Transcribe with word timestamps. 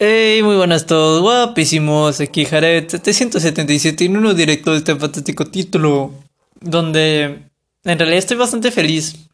Hey, 0.00 0.44
muy 0.44 0.54
buenas 0.54 0.84
a 0.84 0.86
todos, 0.86 1.22
guapísimos, 1.22 2.20
aquí 2.20 2.44
Jared 2.44 2.88
777 2.88 4.04
en 4.04 4.16
uno 4.16 4.32
directo 4.32 4.70
de 4.70 4.76
este 4.76 4.94
fantástico 4.94 5.44
título, 5.46 6.14
donde 6.60 7.24
en 7.82 7.98
realidad 7.98 8.18
estoy 8.18 8.36
bastante 8.36 8.70
feliz, 8.70 9.28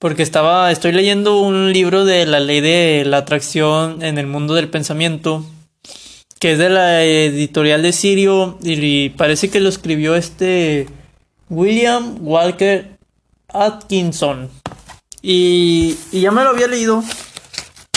porque 0.00 0.24
estaba, 0.24 0.72
estoy 0.72 0.90
leyendo 0.90 1.38
un 1.38 1.72
libro 1.72 2.04
de 2.04 2.26
la 2.26 2.40
ley 2.40 2.60
de 2.60 3.04
la 3.06 3.18
atracción 3.18 4.02
en 4.02 4.18
el 4.18 4.26
mundo 4.26 4.54
del 4.54 4.70
pensamiento, 4.70 5.46
que 6.40 6.54
es 6.54 6.58
de 6.58 6.70
la 6.70 7.04
editorial 7.04 7.80
de 7.80 7.92
Sirio, 7.92 8.58
y 8.60 9.10
parece 9.10 9.50
que 9.50 9.60
lo 9.60 9.68
escribió 9.68 10.16
este 10.16 10.88
William 11.48 12.16
Walker 12.22 12.98
Atkinson, 13.50 14.50
y 15.22 15.94
ya 16.10 16.32
me 16.32 16.42
lo 16.42 16.50
había 16.50 16.66
leído. 16.66 17.04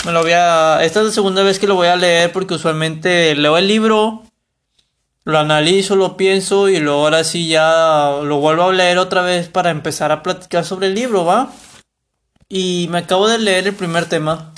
Me 0.04 0.12
lo 0.12 0.22
voy 0.22 0.32
a. 0.32 0.82
Esta 0.82 1.00
es 1.00 1.06
la 1.06 1.12
segunda 1.12 1.42
vez 1.42 1.58
que 1.58 1.66
lo 1.66 1.74
voy 1.74 1.88
a 1.88 1.96
leer 1.96 2.32
porque 2.32 2.54
usualmente 2.54 3.34
leo 3.34 3.58
el 3.58 3.68
libro, 3.68 4.22
lo 5.24 5.38
analizo, 5.38 5.96
lo 5.96 6.16
pienso 6.16 6.68
y 6.68 6.78
luego 6.78 7.00
ahora 7.00 7.24
sí 7.24 7.48
ya 7.48 8.20
lo 8.22 8.38
vuelvo 8.38 8.64
a 8.64 8.72
leer 8.72 8.98
otra 8.98 9.22
vez 9.22 9.48
para 9.48 9.70
empezar 9.70 10.12
a 10.12 10.22
platicar 10.22 10.64
sobre 10.64 10.86
el 10.86 10.94
libro, 10.94 11.24
¿va? 11.24 11.52
Y 12.48 12.86
me 12.90 12.98
acabo 12.98 13.28
de 13.28 13.38
leer 13.38 13.66
el 13.66 13.74
primer 13.74 14.06
tema. 14.06 14.54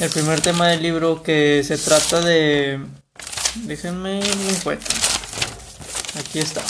El 0.00 0.10
primer 0.10 0.40
tema 0.40 0.68
del 0.68 0.82
libro 0.82 1.22
que 1.22 1.62
se 1.64 1.76
trata 1.76 2.20
de. 2.20 2.80
Déjenme 3.56 4.20
un 4.20 4.54
encuentro. 4.54 4.94
Aquí 6.18 6.38
está. 6.38 6.62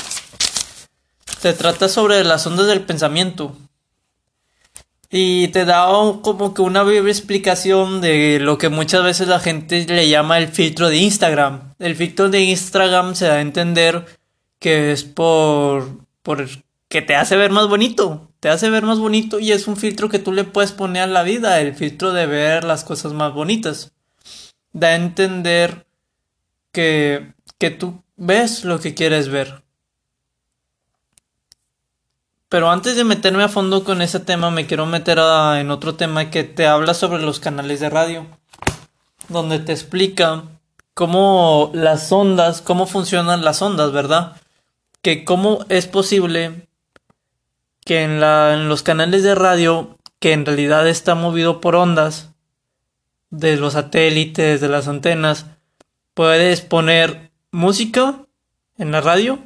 Se 1.41 1.52
trata 1.52 1.88
sobre 1.88 2.24
las 2.24 2.46
ondas 2.46 2.66
del 2.66 2.80
pensamiento. 2.80 3.55
Y 5.10 5.48
te 5.48 5.64
da 5.64 5.86
como 6.22 6.52
que 6.52 6.60
una 6.60 6.82
breve 6.82 7.10
explicación 7.10 8.02
de 8.02 8.38
lo 8.40 8.58
que 8.58 8.68
muchas 8.68 9.02
veces 9.02 9.28
la 9.28 9.40
gente 9.40 9.86
le 9.86 10.08
llama 10.08 10.38
el 10.38 10.48
filtro 10.48 10.88
de 10.88 10.98
Instagram. 10.98 11.74
El 11.78 11.96
filtro 11.96 12.28
de 12.28 12.42
Instagram 12.42 13.14
se 13.14 13.27
da 13.27 13.34
a 13.34 13.41
entender 13.41 14.05
que 14.58 14.92
es 14.92 15.05
por, 15.05 16.05
por 16.22 16.46
que 16.88 17.02
te 17.02 17.14
hace 17.14 17.36
ver 17.36 17.50
más 17.50 17.68
bonito. 17.68 18.30
Te 18.41 18.50
hace 18.50 18.70
ver 18.70 18.84
más 18.84 18.98
bonito 18.98 19.41
y 19.41 19.52
es 19.52 19.66
un 19.66 19.77
filtro 19.77 20.08
que 20.08 20.18
tú 20.18 20.33
le 20.33 20.44
puedes 20.44 20.72
poner 20.72 21.05
a 21.05 21.06
la 21.06 21.22
vida, 21.22 21.61
el 21.61 21.74
filtro 21.74 22.12
de 22.12 22.27
ver 22.27 22.64
las 22.64 22.84
cosas 22.84 23.12
más 23.12 23.33
bonitas. 23.33 23.92
Da 24.72 24.88
a 24.88 24.94
entender 24.94 25.86
que, 26.70 27.33
que 27.58 27.70
tú 27.70 28.02
ves 28.16 28.64
lo 28.64 28.78
que 28.78 28.94
quieres 28.94 29.28
ver. 29.28 29.62
Pero 32.48 32.70
antes 32.70 32.96
de 32.96 33.04
meterme 33.04 33.42
a 33.42 33.48
fondo 33.48 33.84
con 33.84 34.00
ese 34.00 34.20
tema, 34.20 34.50
me 34.50 34.66
quiero 34.66 34.86
meter 34.86 35.18
en 35.18 35.70
otro 35.70 35.96
tema 35.96 36.30
que 36.30 36.44
te 36.44 36.66
habla 36.66 36.94
sobre 36.94 37.22
los 37.22 37.40
canales 37.40 37.80
de 37.80 37.90
radio, 37.90 38.27
donde 39.28 39.58
te 39.58 39.72
explica 39.72 40.44
cómo 40.94 41.70
las 41.74 42.10
ondas, 42.10 42.62
cómo 42.62 42.86
funcionan 42.86 43.44
las 43.44 43.60
ondas, 43.60 43.92
¿verdad? 43.92 44.36
Que 45.02 45.24
cómo 45.24 45.66
es 45.68 45.86
posible 45.86 46.66
que 47.84 48.02
en, 48.02 48.18
la, 48.18 48.55
en 48.55 48.68
los 48.68 48.83
canales 48.83 49.22
de 49.22 49.34
radio, 49.34 49.98
que 50.18 50.33
en 50.33 50.46
realidad 50.46 50.88
está 50.88 51.14
movido 51.14 51.60
por 51.60 51.77
ondas 51.77 52.30
de 53.30 53.56
los 53.56 53.74
satélites, 53.74 54.62
de 54.62 54.68
las 54.68 54.88
antenas, 54.88 55.46
puedes 56.14 56.62
poner 56.62 57.30
música 57.50 58.20
en 58.78 58.90
la 58.90 59.02
radio 59.02 59.38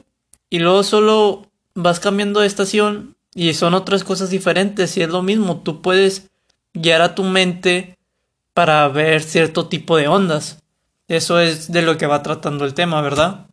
y 0.49 0.61
luego 0.61 0.85
solo 0.85 1.52
vas 1.75 2.01
cambiando 2.01 2.41
de 2.41 2.47
estación 2.47 3.17
y 3.35 3.55
son 3.55 3.75
otras 3.75 4.05
cosas 4.05 4.31
diferentes 4.31 4.97
y 4.97 5.03
es 5.03 5.09
lo 5.09 5.23
mismo, 5.23 5.61
tú 5.61 5.83
puedes 5.83 6.31
guiar 6.75 7.03
a 7.03 7.15
tu 7.15 7.25
mente 7.25 7.99
para 8.55 8.87
ver 8.89 9.23
cierto 9.23 9.69
tipo 9.69 9.97
de 9.97 10.09
ondas. 10.09 10.59
Eso 11.09 11.41
es 11.41 11.71
de 11.73 11.83
lo 11.83 11.99
que 11.99 12.07
va 12.07 12.23
tratando 12.23 12.65
el 12.65 12.75
tema, 12.75 13.01
¿verdad? 13.01 13.47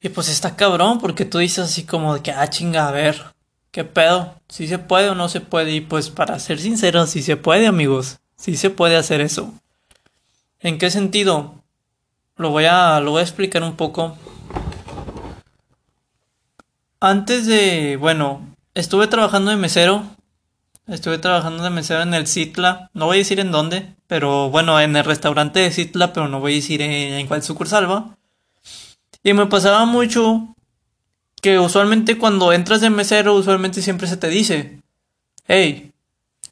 Y 0.00 0.08
pues 0.08 0.28
está 0.28 0.54
cabrón 0.54 1.00
porque 1.00 1.24
tú 1.24 1.38
dices 1.38 1.64
así 1.64 1.84
como 1.84 2.14
de 2.14 2.22
que, 2.22 2.30
ah, 2.30 2.48
chinga, 2.48 2.88
a 2.88 2.92
ver, 2.92 3.24
¿qué 3.72 3.82
pedo? 3.84 4.34
Si 4.48 4.68
se 4.68 4.78
puede 4.78 5.10
o 5.10 5.14
no 5.14 5.28
se 5.28 5.40
puede. 5.40 5.72
Y 5.72 5.80
pues 5.80 6.10
para 6.10 6.38
ser 6.38 6.60
sincero, 6.60 7.06
si 7.06 7.22
se 7.22 7.36
puede, 7.36 7.66
amigos. 7.66 8.18
Si 8.36 8.56
se 8.56 8.70
puede 8.70 8.96
hacer 8.96 9.20
eso. 9.20 9.52
¿En 10.60 10.78
qué 10.78 10.90
sentido? 10.90 11.62
Lo 12.36 12.50
voy 12.50 12.66
a, 12.66 13.00
lo 13.00 13.12
voy 13.12 13.20
a 13.20 13.24
explicar 13.24 13.62
un 13.62 13.76
poco. 13.76 14.16
Antes 17.06 17.46
de, 17.46 17.96
bueno, 18.00 18.44
estuve 18.74 19.06
trabajando 19.06 19.52
de 19.52 19.56
mesero. 19.56 20.02
Estuve 20.88 21.18
trabajando 21.18 21.62
de 21.62 21.70
mesero 21.70 22.02
en 22.02 22.14
el 22.14 22.26
Citla. 22.26 22.90
No 22.94 23.06
voy 23.06 23.18
a 23.18 23.20
decir 23.20 23.38
en 23.38 23.52
dónde, 23.52 23.94
pero 24.08 24.50
bueno, 24.50 24.80
en 24.80 24.96
el 24.96 25.04
restaurante 25.04 25.60
de 25.60 25.70
Citla, 25.70 26.12
pero 26.12 26.26
no 26.26 26.40
voy 26.40 26.54
a 26.54 26.56
decir 26.56 26.82
en, 26.82 27.24
cuál 27.28 27.44
sucursal 27.44 27.88
va. 27.88 28.16
Y 29.22 29.34
me 29.34 29.46
pasaba 29.46 29.84
mucho 29.84 30.56
que 31.40 31.60
usualmente 31.60 32.18
cuando 32.18 32.52
entras 32.52 32.80
de 32.80 32.90
mesero, 32.90 33.36
usualmente 33.36 33.82
siempre 33.82 34.08
se 34.08 34.16
te 34.16 34.28
dice, 34.28 34.80
hey, 35.46 35.92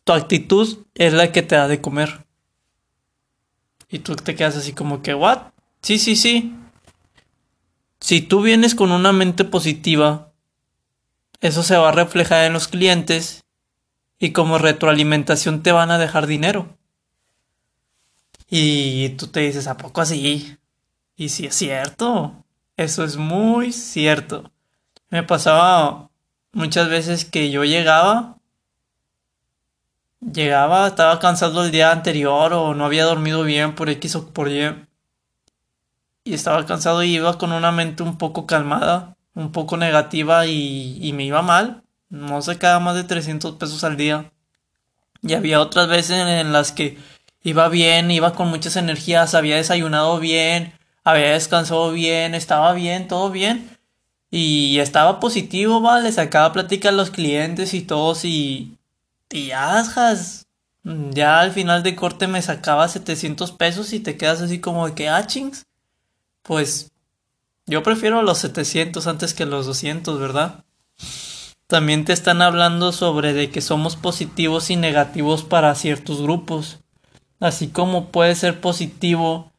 tu 0.05 0.13
actitud 0.13 0.85
es 0.95 1.15
la 1.15 1.33
que 1.33 1.43
te 1.43 1.57
da 1.57 1.67
de 1.67 1.81
comer. 1.81 2.25
Y 3.89 3.99
tú 3.99 4.15
te 4.15 4.37
quedas 4.37 4.57
así 4.57 4.73
como 4.73 5.03
que, 5.03 5.15
¿what? 5.15 5.49
Sí, 5.83 5.99
sí, 5.99 6.15
sí. 6.15 6.55
Si 7.99 8.21
tú 8.21 8.41
vienes 8.41 8.77
con 8.77 8.93
una 8.93 9.11
mente 9.13 9.43
positiva, 9.43 10.31
eso 11.41 11.63
se 11.63 11.77
va 11.77 11.91
a 11.91 11.93
reflejar 11.93 12.45
en 12.45 12.53
los 12.53 12.69
clientes 12.69 13.45
y 14.19 14.33
como 14.33 14.59
retroalimentación 14.59 15.63
te 15.63 15.73
van 15.73 15.91
a 15.91 15.99
dejar 15.99 16.27
dinero. 16.27 16.77
Y 18.49 19.11
tú 19.11 19.27
te 19.29 19.41
dices, 19.41 19.67
¿a 19.67 19.77
poco 19.77 20.01
así? 20.01 20.57
Y 21.17 21.29
si 21.29 21.47
es 21.47 21.55
cierto, 21.55 22.45
eso 22.77 23.05
es 23.05 23.17
muy 23.17 23.73
cierto. 23.73 24.51
Me 25.11 25.23
pasaba 25.23 26.11
muchas 26.53 26.89
veces 26.89 27.25
que 27.25 27.51
yo 27.51 27.65
llegaba, 27.65 28.39
llegaba, 30.21 30.87
estaba 30.87 31.19
cansado 31.19 31.65
el 31.65 31.71
día 31.71 31.93
anterior 31.93 32.53
o 32.53 32.75
no 32.75 32.85
había 32.85 33.05
dormido 33.05 33.43
bien 33.45 33.75
por 33.75 33.91
X 33.91 34.17
o 34.17 34.31
por 34.33 34.51
Y. 34.51 34.87
Y 36.25 36.35
estaba 36.35 36.65
cansado 36.65 37.03
y 37.03 37.15
iba 37.15 37.37
con 37.39 37.53
una 37.53 37.71
mente 37.73 38.03
un 38.03 38.17
poco 38.17 38.47
calmada 38.47 39.15
un 39.35 39.53
poco 39.53 39.77
negativa 39.77 40.47
y, 40.47 41.13
me 41.15 41.25
iba 41.25 41.43
mal. 41.43 41.83
No 42.09 42.41
sacaba 42.43 42.81
más 42.81 42.95
de 42.95 43.05
300 43.05 43.57
pesos 43.57 43.85
al 43.85 43.97
día. 43.97 44.33
Y 45.23 45.35
había 45.35 45.61
otras 45.61 45.89
veces 45.89 46.19
en 46.27 46.53
las 46.53 46.73
que 46.73 46.99
iba 47.43 47.69
bien, 47.69 48.11
iba 48.11 48.35
con 48.35 48.49
muchas 48.49 48.77
energías, 48.77 49.35
había 49.35 49.57
desayunado 49.57 50.19
bien, 50.21 50.75
había 51.03 51.33
descansado 51.33 51.93
bien, 51.93 52.35
estaba 52.35 52.73
bien, 52.75 53.09
todo 53.09 53.31
bien. 53.31 53.71
Y 54.31 54.79
estaba 54.81 55.21
positivo, 55.21 55.81
¿vale? 55.81 56.11
Sacaba 56.13 56.53
plática 56.53 56.89
a 56.89 56.93
los 56.93 57.11
clientes 57.11 57.75
y 57.75 57.83
todos 57.83 58.25
y... 58.25 58.77
Y 59.31 59.51
asjas. 59.53 60.47
Ya 60.85 61.41
al 61.41 61.53
final 61.53 61.83
de 61.83 61.97
corte 61.97 62.27
me 62.29 62.43
sacaba 62.43 62.89
700 62.89 63.53
pesos 63.53 63.93
y 63.93 64.01
te 64.01 64.17
quedas 64.17 64.43
así 64.43 64.61
como 64.61 64.87
de 64.87 64.95
que, 64.95 65.09
ah, 65.09 65.27
chings. 65.27 65.67
Pues 66.43 66.91
yo 67.67 67.83
prefiero 67.83 68.23
los 68.23 68.39
700 68.39 69.07
antes 69.07 69.33
que 69.33 69.47
los 69.47 69.67
200, 69.67 70.19
¿verdad? 70.19 70.65
También 71.67 72.05
te 72.05 72.13
están 72.13 72.43
hablando 72.43 72.93
sobre 72.93 73.33
de 73.33 73.51
que 73.51 73.63
somos 73.63 73.97
positivos 73.97 74.71
y 74.71 74.77
negativos 74.77 75.45
para 75.45 75.75
ciertos 75.75 76.21
grupos. 76.21 76.81
Así 77.41 77.69
como 77.69 78.09
puede 78.09 78.35
ser 78.35 78.61
positivo 78.61 79.51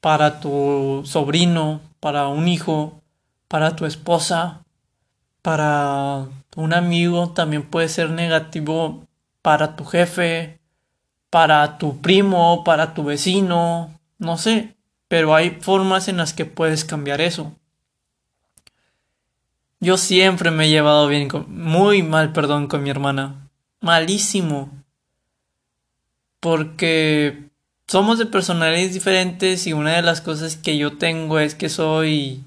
para 0.00 0.40
tu 0.40 1.02
sobrino, 1.04 1.80
para 2.00 2.26
un 2.26 2.48
hijo, 2.48 3.00
para 3.46 3.76
tu 3.76 3.86
esposa, 3.86 4.64
para 5.40 6.26
un 6.56 6.74
amigo, 6.74 7.30
también 7.30 7.62
puede 7.62 7.88
ser 7.88 8.10
negativo 8.10 9.04
para 9.40 9.76
tu 9.76 9.84
jefe, 9.84 10.58
para 11.30 11.78
tu 11.78 12.00
primo, 12.00 12.64
para 12.64 12.92
tu 12.92 13.04
vecino, 13.04 13.98
no 14.18 14.36
sé 14.36 14.74
pero 15.12 15.34
hay 15.34 15.58
formas 15.60 16.08
en 16.08 16.16
las 16.16 16.32
que 16.32 16.46
puedes 16.46 16.86
cambiar 16.86 17.20
eso. 17.20 17.54
Yo 19.78 19.98
siempre 19.98 20.50
me 20.50 20.64
he 20.64 20.70
llevado 20.70 21.06
bien 21.06 21.28
con, 21.28 21.54
muy 21.54 22.02
mal, 22.02 22.32
perdón, 22.32 22.66
con 22.66 22.82
mi 22.82 22.88
hermana. 22.88 23.50
Malísimo. 23.82 24.70
Porque 26.40 27.50
somos 27.86 28.18
de 28.18 28.24
personalidades 28.24 28.94
diferentes 28.94 29.66
y 29.66 29.74
una 29.74 29.96
de 29.96 30.00
las 30.00 30.22
cosas 30.22 30.56
que 30.56 30.78
yo 30.78 30.96
tengo 30.96 31.38
es 31.38 31.54
que 31.54 31.68
soy 31.68 32.44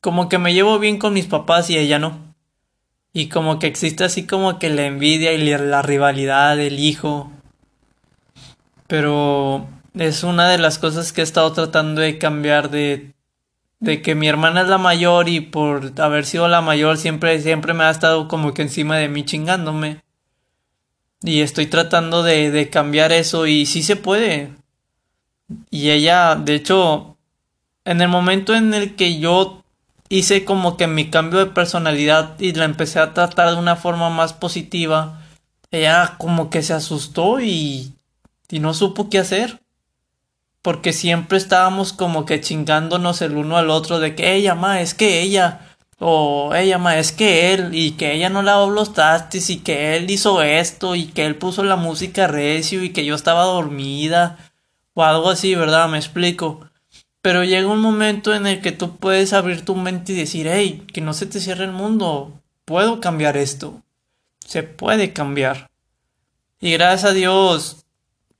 como 0.00 0.30
que 0.30 0.38
me 0.38 0.54
llevo 0.54 0.78
bien 0.78 0.96
con 0.96 1.12
mis 1.12 1.26
papás 1.26 1.68
y 1.68 1.76
ella 1.76 1.98
no. 1.98 2.34
Y 3.12 3.28
como 3.28 3.58
que 3.58 3.66
existe 3.66 4.02
así 4.02 4.26
como 4.26 4.58
que 4.58 4.70
la 4.70 4.86
envidia 4.86 5.34
y 5.34 5.46
la 5.46 5.82
rivalidad 5.82 6.56
del 6.56 6.78
hijo. 6.78 7.30
Pero 8.86 9.68
es 9.94 10.22
una 10.22 10.48
de 10.48 10.58
las 10.58 10.78
cosas 10.78 11.12
que 11.12 11.20
he 11.20 11.24
estado 11.24 11.52
tratando 11.52 12.00
de 12.00 12.18
cambiar 12.18 12.70
de, 12.70 13.12
de 13.80 14.02
que 14.02 14.14
mi 14.14 14.28
hermana 14.28 14.62
es 14.62 14.68
la 14.68 14.78
mayor 14.78 15.28
y 15.28 15.40
por 15.40 15.92
haber 16.00 16.26
sido 16.26 16.48
la 16.48 16.60
mayor 16.60 16.98
siempre, 16.98 17.40
siempre 17.40 17.74
me 17.74 17.84
ha 17.84 17.90
estado 17.90 18.28
como 18.28 18.54
que 18.54 18.62
encima 18.62 18.96
de 18.96 19.08
mí 19.08 19.24
chingándome. 19.24 20.02
Y 21.22 21.40
estoy 21.40 21.66
tratando 21.66 22.22
de, 22.22 22.50
de 22.50 22.70
cambiar 22.70 23.12
eso 23.12 23.46
y 23.46 23.66
sí 23.66 23.82
se 23.82 23.96
puede. 23.96 24.50
Y 25.70 25.90
ella, 25.90 26.36
de 26.36 26.54
hecho, 26.54 27.16
en 27.84 28.00
el 28.00 28.08
momento 28.08 28.54
en 28.54 28.72
el 28.72 28.96
que 28.96 29.18
yo 29.18 29.62
hice 30.08 30.44
como 30.44 30.76
que 30.76 30.86
mi 30.86 31.10
cambio 31.10 31.38
de 31.38 31.46
personalidad 31.46 32.38
y 32.38 32.52
la 32.52 32.64
empecé 32.64 32.98
a 32.98 33.14
tratar 33.14 33.50
de 33.50 33.56
una 33.56 33.76
forma 33.76 34.10
más 34.10 34.32
positiva, 34.32 35.22
ella 35.70 36.16
como 36.18 36.50
que 36.50 36.62
se 36.62 36.72
asustó 36.72 37.40
y, 37.40 37.92
y 38.48 38.60
no 38.60 38.74
supo 38.74 39.08
qué 39.08 39.18
hacer. 39.18 39.60
Porque 40.62 40.92
siempre 40.92 41.38
estábamos 41.38 41.92
como 41.92 42.26
que 42.26 42.40
chingándonos 42.40 43.22
el 43.22 43.36
uno 43.36 43.56
al 43.56 43.70
otro 43.70 43.98
de 43.98 44.14
que 44.14 44.34
ella, 44.34 44.54
ma, 44.54 44.80
es 44.80 44.94
que 44.94 45.22
ella, 45.22 45.76
o 45.98 46.54
ella, 46.54 46.78
ma, 46.78 46.98
es 46.98 47.12
que 47.12 47.52
él, 47.54 47.70
y 47.74 47.92
que 47.92 48.12
ella 48.14 48.28
no 48.28 48.42
lavó 48.42 48.70
los 48.70 48.92
tastes, 48.92 49.50
y 49.50 49.58
que 49.58 49.96
él 49.96 50.10
hizo 50.10 50.42
esto, 50.42 50.94
y 50.94 51.06
que 51.06 51.26
él 51.26 51.36
puso 51.36 51.64
la 51.64 51.76
música 51.76 52.26
recio, 52.26 52.82
y 52.84 52.90
que 52.90 53.04
yo 53.04 53.14
estaba 53.14 53.44
dormida, 53.44 54.38
o 54.94 55.02
algo 55.02 55.30
así, 55.30 55.54
¿verdad? 55.54 55.88
Me 55.88 55.98
explico. 55.98 56.60
Pero 57.22 57.44
llega 57.44 57.68
un 57.68 57.80
momento 57.80 58.34
en 58.34 58.46
el 58.46 58.60
que 58.60 58.72
tú 58.72 58.96
puedes 58.96 59.32
abrir 59.32 59.64
tu 59.64 59.76
mente 59.76 60.12
y 60.12 60.16
decir, 60.16 60.48
hey, 60.48 60.86
que 60.92 61.00
no 61.00 61.12
se 61.12 61.26
te 61.26 61.40
cierre 61.40 61.64
el 61.64 61.72
mundo, 61.72 62.40
puedo 62.64 63.00
cambiar 63.00 63.36
esto, 63.36 63.82
se 64.46 64.62
puede 64.62 65.12
cambiar. 65.12 65.70
Y 66.60 66.72
gracias 66.72 67.10
a 67.10 67.14
Dios, 67.14 67.84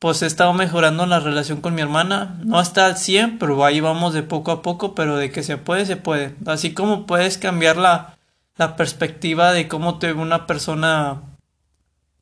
pues 0.00 0.22
he 0.22 0.26
estado 0.26 0.54
mejorando 0.54 1.04
la 1.04 1.20
relación 1.20 1.60
con 1.60 1.74
mi 1.74 1.82
hermana. 1.82 2.40
No 2.42 2.60
está 2.60 2.86
al 2.86 2.96
100, 2.96 3.38
pero 3.38 3.64
ahí 3.64 3.80
vamos 3.80 4.14
de 4.14 4.22
poco 4.22 4.50
a 4.50 4.62
poco, 4.62 4.94
pero 4.94 5.16
de 5.18 5.30
que 5.30 5.42
se 5.42 5.58
puede, 5.58 5.84
se 5.84 5.96
puede. 5.96 6.34
Así 6.46 6.72
como 6.72 7.06
puedes 7.06 7.36
cambiar 7.36 7.76
la, 7.76 8.16
la 8.56 8.76
perspectiva 8.76 9.52
de 9.52 9.68
cómo 9.68 9.98
te 9.98 10.12
ve 10.12 10.20
una 10.20 10.46
persona 10.46 11.22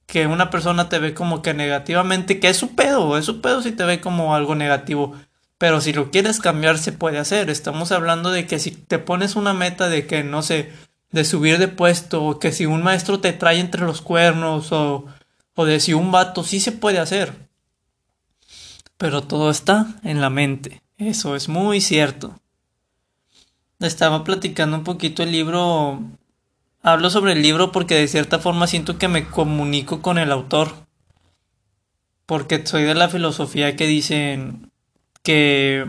que 0.07 0.27
una 0.27 0.51
persona 0.51 0.89
te 0.89 0.99
ve 0.99 1.15
como 1.15 1.41
que 1.43 1.55
negativamente, 1.55 2.41
que 2.41 2.49
es 2.49 2.57
su 2.57 2.75
pedo, 2.75 3.17
es 3.17 3.27
su 3.27 3.41
pedo 3.41 3.63
si 3.63 3.73
te 3.73 3.85
ve 3.85 4.01
como 4.01 4.35
algo 4.35 4.57
negativo. 4.57 5.15
Pero 5.59 5.81
si 5.81 5.93
lo 5.93 6.11
quieres 6.11 6.41
cambiar, 6.41 6.79
se 6.79 6.93
puede 6.93 7.19
hacer. 7.19 7.49
Estamos 7.51 7.93
hablando 7.93 8.33
de 8.33 8.47
que 8.47 8.59
si 8.59 8.73
te 8.73 8.99
pones 8.99 9.37
una 9.37 9.55
meta 9.55 9.89
de 9.89 10.07
que, 10.07 10.25
no 10.25 10.43
sé, 10.43 10.73
de 11.13 11.25
subir 11.25 11.59
de 11.59 11.69
puesto, 11.69 12.25
o 12.25 12.39
que 12.41 12.53
si 12.53 12.67
un 12.67 12.83
maestro 12.83 13.21
te 13.21 13.33
trae 13.33 13.61
entre 13.61 13.83
los 13.83 14.01
cuernos, 14.01 14.73
o, 14.73 15.07
o 15.55 15.65
de 15.65 15.79
si 15.79 15.95
un 15.95 16.11
vato, 16.11 16.43
sí 16.43 16.59
se 16.59 16.73
puede 16.73 16.99
hacer. 16.99 17.48
Pero 18.99 19.23
todo 19.23 19.50
está 19.50 19.87
en 20.03 20.21
la 20.21 20.29
mente. 20.29 20.83
Eso 20.99 21.37
es 21.37 21.49
muy 21.49 21.81
cierto. 21.81 22.39
Estaba 23.79 24.25
platicando 24.25 24.77
un 24.77 24.85
poquito 24.85 25.23
el 25.23 25.31
libro. 25.31 26.03
Hablo 26.83 27.09
sobre 27.09 27.33
el 27.33 27.43
libro 27.43 27.71
porque 27.71 27.95
de 27.95 28.09
cierta 28.09 28.41
forma 28.41 28.67
siento 28.67 28.99
que 28.99 29.06
me 29.06 29.27
comunico 29.27 30.03
con 30.03 30.19
el 30.19 30.33
autor. 30.33 30.73
Porque 32.27 32.67
soy 32.67 32.83
de 32.83 32.95
la 32.95 33.09
filosofía 33.09 33.77
que 33.77 33.87
dicen 33.87 34.71
que 35.23 35.87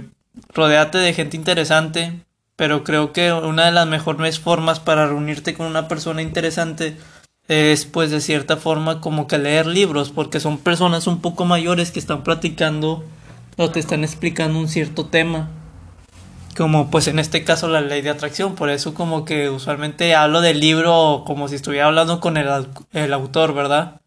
rodeate 0.54 1.00
de 1.00 1.14
gente 1.14 1.36
interesante, 1.36 2.24
pero 2.56 2.84
creo 2.84 3.12
que 3.12 3.34
una 3.34 3.66
de 3.66 3.72
las 3.72 3.88
mejores 3.88 4.40
formas 4.40 4.80
para 4.80 5.08
reunirte 5.08 5.56
con 5.56 5.66
una 5.66 5.88
persona 5.88 6.22
interesante 6.22 6.96
es 7.50 7.86
pues 7.86 8.12
de 8.12 8.22
cierta 8.22 8.58
forma 8.58 9.02
como 9.02 9.28
que 9.28 9.40
leer 9.40 9.66
libros, 9.66 10.12
porque 10.12 10.40
son 10.40 10.60
personas 10.60 11.08
un 11.08 11.20
poco 11.20 11.46
mayores 11.46 11.92
que 11.92 12.00
están 12.00 12.24
platicando 12.24 13.04
o 13.58 13.72
te 13.72 13.80
están 13.80 14.04
explicando 14.04 14.60
un 14.60 14.70
cierto 14.70 15.08
tema. 15.08 15.50
Como 16.56 16.92
pues 16.92 17.08
en 17.08 17.18
este 17.18 17.44
caso 17.44 17.68
la 17.68 17.82
ley 17.82 18.02
de 18.02 18.12
atracción, 18.12 18.54
por 18.54 18.70
eso 18.70 18.94
como 18.94 19.26
que 19.26 19.50
usualmente 19.50 20.14
hablo 20.14 20.42
del 20.42 20.60
libro 20.60 21.24
como 21.26 21.48
si 21.48 21.56
estuviera 21.56 21.88
hablando 21.88 22.20
con 22.20 22.38
el, 22.38 22.48
el 22.94 23.14
autor, 23.14 23.56
¿verdad? 23.56 24.02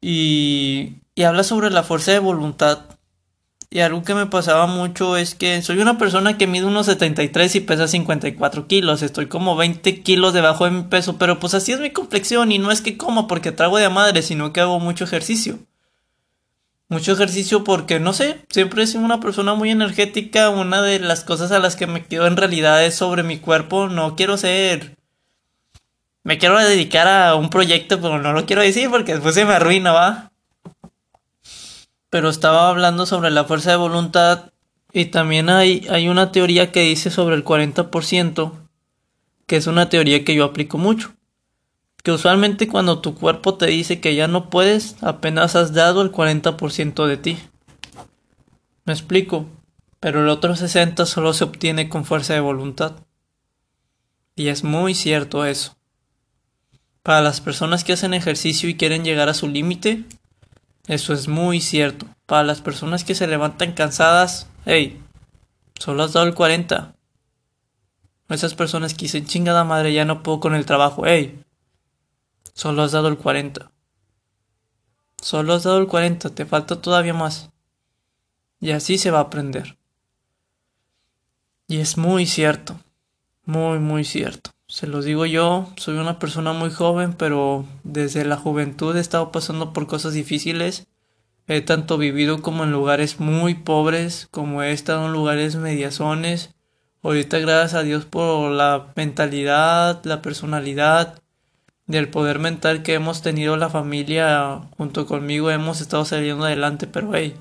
Y, 0.00 0.98
y 1.16 1.24
habla 1.24 1.42
sobre 1.42 1.70
la 1.70 1.82
fuerza 1.82 2.12
de 2.12 2.20
voluntad 2.20 2.95
y 3.68 3.80
algo 3.80 4.02
que 4.04 4.14
me 4.14 4.26
pasaba 4.26 4.66
mucho 4.66 5.16
es 5.16 5.34
que 5.34 5.60
soy 5.60 5.80
una 5.80 5.98
persona 5.98 6.38
que 6.38 6.46
mide 6.46 6.64
unos 6.64 6.86
73 6.86 7.56
y 7.56 7.60
pesa 7.60 7.88
54 7.88 8.66
kilos. 8.68 9.02
Estoy 9.02 9.26
como 9.26 9.56
20 9.56 10.02
kilos 10.02 10.32
debajo 10.32 10.64
de 10.64 10.70
mi 10.70 10.82
peso, 10.84 11.18
pero 11.18 11.40
pues 11.40 11.54
así 11.54 11.72
es 11.72 11.80
mi 11.80 11.90
complexión 11.90 12.52
y 12.52 12.58
no 12.58 12.70
es 12.70 12.80
que 12.80 12.96
como 12.96 13.26
porque 13.26 13.52
trago 13.52 13.78
de 13.78 13.88
madre, 13.88 14.22
sino 14.22 14.52
que 14.52 14.60
hago 14.60 14.78
mucho 14.78 15.04
ejercicio. 15.04 15.58
Mucho 16.88 17.12
ejercicio 17.12 17.64
porque, 17.64 17.98
no 17.98 18.12
sé, 18.12 18.40
siempre 18.48 18.84
he 18.84 18.86
sido 18.86 19.04
una 19.04 19.18
persona 19.18 19.54
muy 19.54 19.70
energética. 19.70 20.50
Una 20.50 20.82
de 20.82 21.00
las 21.00 21.24
cosas 21.24 21.50
a 21.50 21.58
las 21.58 21.74
que 21.74 21.88
me 21.88 22.04
quedo 22.04 22.28
en 22.28 22.36
realidad 22.36 22.84
es 22.84 22.94
sobre 22.94 23.24
mi 23.24 23.38
cuerpo. 23.38 23.88
No 23.88 24.14
quiero 24.14 24.36
ser... 24.36 24.96
Me 26.22 26.38
quiero 26.38 26.58
dedicar 26.58 27.08
a 27.08 27.34
un 27.34 27.50
proyecto, 27.50 28.00
pero 28.00 28.20
no 28.20 28.32
lo 28.32 28.46
quiero 28.46 28.62
decir 28.62 28.90
porque 28.90 29.14
después 29.14 29.34
se 29.34 29.44
me 29.44 29.54
arruina, 29.54 29.92
¿va? 29.92 30.32
Pero 32.10 32.28
estaba 32.28 32.68
hablando 32.68 33.06
sobre 33.06 33.30
la 33.30 33.44
fuerza 33.44 33.70
de 33.70 33.76
voluntad 33.76 34.52
y 34.92 35.06
también 35.06 35.50
hay, 35.50 35.86
hay 35.90 36.08
una 36.08 36.32
teoría 36.32 36.72
que 36.72 36.80
dice 36.80 37.10
sobre 37.10 37.36
el 37.36 37.44
40%, 37.44 38.52
que 39.46 39.56
es 39.56 39.66
una 39.66 39.88
teoría 39.88 40.24
que 40.24 40.34
yo 40.34 40.44
aplico 40.44 40.78
mucho. 40.78 41.12
Que 42.02 42.12
usualmente 42.12 42.68
cuando 42.68 43.00
tu 43.00 43.14
cuerpo 43.14 43.54
te 43.54 43.66
dice 43.66 44.00
que 44.00 44.14
ya 44.14 44.28
no 44.28 44.48
puedes, 44.48 44.96
apenas 45.02 45.56
has 45.56 45.74
dado 45.74 46.02
el 46.02 46.12
40% 46.12 47.06
de 47.06 47.16
ti. 47.16 47.38
Me 48.84 48.92
explico, 48.92 49.46
pero 50.00 50.22
el 50.22 50.28
otro 50.28 50.54
60% 50.54 51.04
solo 51.04 51.32
se 51.34 51.44
obtiene 51.44 51.88
con 51.88 52.04
fuerza 52.04 52.34
de 52.34 52.40
voluntad. 52.40 52.92
Y 54.36 54.48
es 54.48 54.62
muy 54.62 54.94
cierto 54.94 55.44
eso. 55.44 55.76
Para 57.02 57.22
las 57.22 57.40
personas 57.40 57.84
que 57.84 57.92
hacen 57.92 58.14
ejercicio 58.14 58.68
y 58.68 58.76
quieren 58.76 59.04
llegar 59.04 59.28
a 59.28 59.34
su 59.34 59.48
límite, 59.48 60.04
eso 60.86 61.12
es 61.12 61.28
muy 61.28 61.60
cierto. 61.60 62.06
Para 62.26 62.44
las 62.44 62.60
personas 62.60 63.04
que 63.04 63.14
se 63.14 63.26
levantan 63.26 63.72
cansadas, 63.72 64.48
hey, 64.64 65.02
solo 65.78 66.04
has 66.04 66.12
dado 66.12 66.26
el 66.26 66.34
40. 66.34 66.94
Esas 68.28 68.54
personas 68.54 68.94
que 68.94 69.02
dicen, 69.02 69.26
chingada 69.26 69.64
madre, 69.64 69.92
ya 69.92 70.04
no 70.04 70.22
puedo 70.22 70.40
con 70.40 70.54
el 70.54 70.66
trabajo, 70.66 71.02
hey, 71.06 71.42
solo 72.54 72.82
has 72.82 72.92
dado 72.92 73.08
el 73.08 73.18
40. 73.18 73.70
Solo 75.20 75.54
has 75.54 75.64
dado 75.64 75.78
el 75.78 75.86
40, 75.86 76.30
te 76.30 76.46
falta 76.46 76.80
todavía 76.80 77.14
más. 77.14 77.50
Y 78.60 78.70
así 78.70 78.98
se 78.98 79.10
va 79.10 79.18
a 79.18 79.22
aprender. 79.22 79.76
Y 81.68 81.78
es 81.78 81.96
muy 81.96 82.26
cierto, 82.26 82.78
muy, 83.44 83.78
muy 83.78 84.04
cierto. 84.04 84.55
Se 84.68 84.88
los 84.88 85.04
digo 85.04 85.26
yo, 85.26 85.68
soy 85.76 85.96
una 85.96 86.18
persona 86.18 86.52
muy 86.52 86.70
joven, 86.70 87.12
pero 87.12 87.64
desde 87.84 88.24
la 88.24 88.36
juventud 88.36 88.96
he 88.96 89.00
estado 89.00 89.30
pasando 89.30 89.72
por 89.72 89.86
cosas 89.86 90.12
difíciles. 90.12 90.88
He 91.46 91.60
tanto 91.60 91.98
vivido 91.98 92.42
como 92.42 92.64
en 92.64 92.72
lugares 92.72 93.20
muy 93.20 93.54
pobres, 93.54 94.26
como 94.32 94.64
he 94.64 94.72
estado 94.72 95.06
en 95.06 95.12
lugares 95.12 95.54
mediazones. 95.54 96.54
Ahorita 97.04 97.38
gracias 97.38 97.74
a 97.74 97.84
Dios 97.84 98.04
por 98.04 98.50
la 98.50 98.92
mentalidad, 98.96 100.04
la 100.04 100.20
personalidad 100.22 101.22
y 101.86 101.96
el 101.96 102.08
poder 102.08 102.40
mental 102.40 102.82
que 102.82 102.94
hemos 102.94 103.22
tenido 103.22 103.56
la 103.56 103.70
familia 103.70 104.62
junto 104.76 105.06
conmigo 105.06 105.52
hemos 105.52 105.80
estado 105.80 106.04
saliendo 106.04 106.44
adelante, 106.44 106.88
pero 106.88 107.14
hey, 107.14 107.36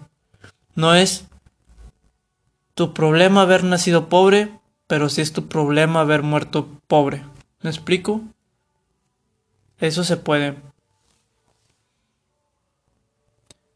no 0.75 0.93
es 0.93 1.25
tu 2.75 2.93
problema 2.93 3.41
haber 3.41 3.63
nacido 3.63 4.07
pobre, 4.09 4.51
pero 4.87 5.09
si 5.09 5.21
es 5.21 5.33
tu 5.33 5.47
problema 5.47 6.01
haber 6.01 6.23
muerto 6.23 6.67
pobre. 6.87 7.23
¿Me 7.61 7.69
explico? 7.69 8.21
Eso 9.79 10.03
se 10.03 10.17
puede. 10.17 10.55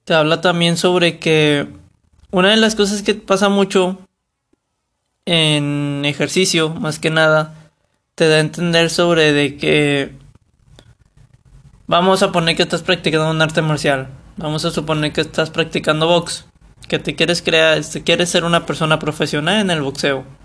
Te 0.04 0.14
habla 0.14 0.42
también 0.42 0.78
sobre 0.78 1.20
que 1.20 1.68
una 2.32 2.52
de 2.52 2.58
las 2.58 2.76
cosas 2.76 3.02
que 3.02 3.16
pasa 3.16 3.50
mucho 3.50 4.00
en 5.26 6.04
ejercicio, 6.06 6.70
más 6.70 7.00
que 7.00 7.10
nada, 7.10 7.54
te 8.16 8.28
da 8.28 8.38
a 8.38 8.40
entender 8.40 8.90
sobre 8.90 9.34
de 9.34 9.58
que 9.58 10.14
vamos 11.88 12.24
a 12.24 12.32
poner 12.32 12.56
que 12.56 12.64
estás 12.64 12.82
practicando 12.82 13.30
un 13.30 13.42
arte 13.42 13.62
marcial. 13.62 14.10
Vamos 14.38 14.66
a 14.66 14.72
suponer 14.72 15.12
que 15.12 15.22
estás 15.22 15.50
practicando 15.50 16.08
box, 16.08 16.46
que 16.88 16.98
te 16.98 17.16
quieres 17.16 17.42
crear, 17.42 17.82
quieres 18.06 18.30
ser 18.30 18.46
una 18.46 18.66
persona 18.66 19.00
profesional 19.00 19.60
en 19.60 19.72
el 19.72 19.82
boxeo 19.82 20.39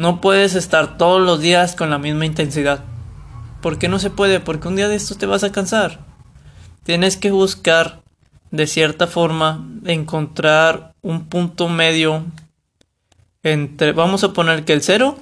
no 0.00 0.22
puedes 0.22 0.54
estar 0.54 0.96
todos 0.96 1.20
los 1.20 1.40
días 1.40 1.76
con 1.76 1.90
la 1.90 1.98
misma 1.98 2.24
intensidad. 2.24 2.82
¿Por 3.60 3.78
qué 3.78 3.86
no 3.86 3.98
se 3.98 4.08
puede? 4.08 4.40
Porque 4.40 4.66
un 4.66 4.76
día 4.76 4.88
de 4.88 4.94
estos 4.94 5.18
te 5.18 5.26
vas 5.26 5.44
a 5.44 5.52
cansar. 5.52 6.00
Tienes 6.84 7.18
que 7.18 7.30
buscar, 7.30 8.00
de 8.50 8.66
cierta 8.66 9.06
forma, 9.06 9.68
encontrar 9.84 10.94
un 11.02 11.26
punto 11.26 11.68
medio 11.68 12.24
entre, 13.42 13.92
vamos 13.92 14.24
a 14.24 14.32
poner 14.32 14.64
que 14.64 14.72
el 14.72 14.80
cero 14.80 15.18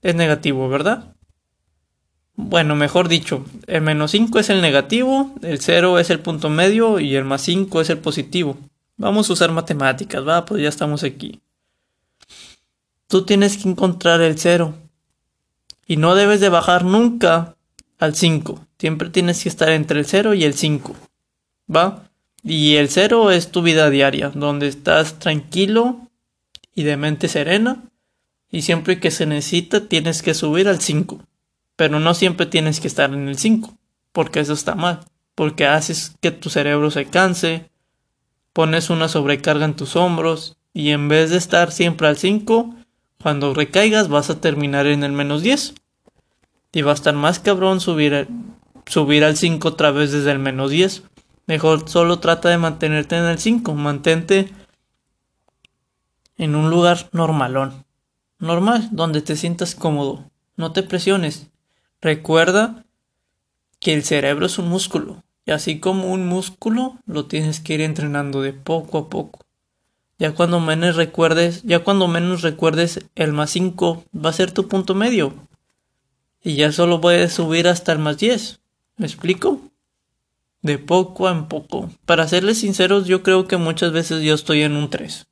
es 0.00 0.14
negativo, 0.14 0.68
¿verdad? 0.68 1.16
Bueno, 2.36 2.76
mejor 2.76 3.08
dicho, 3.08 3.44
el 3.66 3.82
menos 3.82 4.12
5 4.12 4.38
es 4.38 4.48
el 4.48 4.62
negativo, 4.62 5.34
el 5.42 5.60
0 5.60 5.98
es 5.98 6.10
el 6.10 6.20
punto 6.20 6.50
medio 6.50 7.00
y 7.00 7.16
el 7.16 7.24
más 7.24 7.42
5 7.42 7.80
es 7.80 7.90
el 7.90 7.98
positivo. 7.98 8.58
Vamos 8.96 9.28
a 9.28 9.32
usar 9.32 9.50
matemáticas, 9.50 10.24
va, 10.24 10.44
pues 10.44 10.62
ya 10.62 10.68
estamos 10.68 11.02
aquí. 11.02 11.40
Tú 13.14 13.24
tienes 13.24 13.58
que 13.58 13.68
encontrar 13.68 14.20
el 14.22 14.40
cero. 14.40 14.74
Y 15.86 15.98
no 15.98 16.16
debes 16.16 16.40
de 16.40 16.48
bajar 16.48 16.84
nunca 16.84 17.54
al 18.00 18.16
5. 18.16 18.66
Siempre 18.76 19.08
tienes 19.08 19.40
que 19.40 19.48
estar 19.48 19.68
entre 19.68 20.00
el 20.00 20.06
0 20.06 20.34
y 20.34 20.42
el 20.42 20.54
5. 20.54 20.96
¿Va? 21.72 22.10
Y 22.42 22.74
el 22.74 22.88
0 22.88 23.30
es 23.30 23.52
tu 23.52 23.62
vida 23.62 23.88
diaria, 23.88 24.30
donde 24.30 24.66
estás 24.66 25.20
tranquilo 25.20 26.08
y 26.74 26.82
de 26.82 26.96
mente 26.96 27.28
serena. 27.28 27.84
Y 28.50 28.62
siempre 28.62 28.98
que 28.98 29.12
se 29.12 29.26
necesita 29.26 29.86
tienes 29.86 30.20
que 30.20 30.34
subir 30.34 30.66
al 30.66 30.80
5. 30.80 31.22
Pero 31.76 32.00
no 32.00 32.14
siempre 32.14 32.46
tienes 32.46 32.80
que 32.80 32.88
estar 32.88 33.14
en 33.14 33.28
el 33.28 33.38
5, 33.38 33.78
porque 34.10 34.40
eso 34.40 34.54
está 34.54 34.74
mal. 34.74 35.04
Porque 35.36 35.66
haces 35.66 36.16
que 36.20 36.32
tu 36.32 36.50
cerebro 36.50 36.90
se 36.90 37.04
canse, 37.04 37.70
pones 38.52 38.90
una 38.90 39.06
sobrecarga 39.06 39.66
en 39.66 39.76
tus 39.76 39.94
hombros 39.94 40.56
y 40.72 40.90
en 40.90 41.06
vez 41.06 41.30
de 41.30 41.36
estar 41.36 41.70
siempre 41.70 42.08
al 42.08 42.16
5, 42.16 42.74
cuando 43.22 43.54
recaigas 43.54 44.08
vas 44.08 44.30
a 44.30 44.40
terminar 44.40 44.86
en 44.86 45.04
el 45.04 45.12
menos 45.12 45.42
10. 45.42 45.74
Y 46.72 46.82
va 46.82 46.90
a 46.90 46.94
estar 46.94 47.14
más 47.14 47.38
cabrón 47.38 47.80
subir, 47.80 48.28
subir 48.86 49.24
al 49.24 49.36
5 49.36 49.68
otra 49.68 49.90
vez 49.90 50.12
desde 50.12 50.32
el 50.32 50.38
menos 50.38 50.70
10. 50.70 51.04
Mejor 51.46 51.88
solo 51.88 52.18
trata 52.18 52.48
de 52.48 52.58
mantenerte 52.58 53.16
en 53.16 53.24
el 53.24 53.38
5. 53.38 53.74
Mantente 53.74 54.50
en 56.36 56.54
un 56.54 56.70
lugar 56.70 57.08
normalón. 57.12 57.84
Normal, 58.38 58.88
donde 58.90 59.22
te 59.22 59.36
sientas 59.36 59.74
cómodo. 59.74 60.30
No 60.56 60.72
te 60.72 60.82
presiones. 60.82 61.48
Recuerda 62.00 62.84
que 63.80 63.94
el 63.94 64.04
cerebro 64.04 64.46
es 64.46 64.58
un 64.58 64.68
músculo. 64.68 65.22
Y 65.46 65.52
así 65.52 65.78
como 65.78 66.12
un 66.12 66.26
músculo, 66.26 66.98
lo 67.06 67.26
tienes 67.26 67.60
que 67.60 67.74
ir 67.74 67.82
entrenando 67.82 68.40
de 68.40 68.52
poco 68.52 68.98
a 68.98 69.10
poco. 69.10 69.43
Ya 70.24 70.32
cuando 70.32 70.58
menos 70.58 70.96
recuerdes, 70.96 71.64
ya 71.64 71.80
cuando 71.80 72.08
menos 72.08 72.40
recuerdes 72.40 73.04
el 73.14 73.34
más 73.34 73.50
5 73.50 74.04
va 74.24 74.30
a 74.30 74.32
ser 74.32 74.52
tu 74.52 74.68
punto 74.68 74.94
medio. 74.94 75.34
Y 76.42 76.54
ya 76.54 76.72
solo 76.72 77.02
puedes 77.02 77.34
subir 77.34 77.68
hasta 77.68 77.92
el 77.92 77.98
más 77.98 78.16
10. 78.16 78.58
¿Me 78.96 79.04
explico? 79.04 79.60
De 80.62 80.78
poco 80.78 81.28
en 81.28 81.46
poco. 81.46 81.90
Para 82.06 82.26
serles 82.26 82.60
sinceros, 82.60 83.06
yo 83.06 83.22
creo 83.22 83.46
que 83.46 83.58
muchas 83.58 83.92
veces 83.92 84.22
yo 84.22 84.32
estoy 84.32 84.62
en 84.62 84.76
un 84.76 84.88
3. 84.88 85.26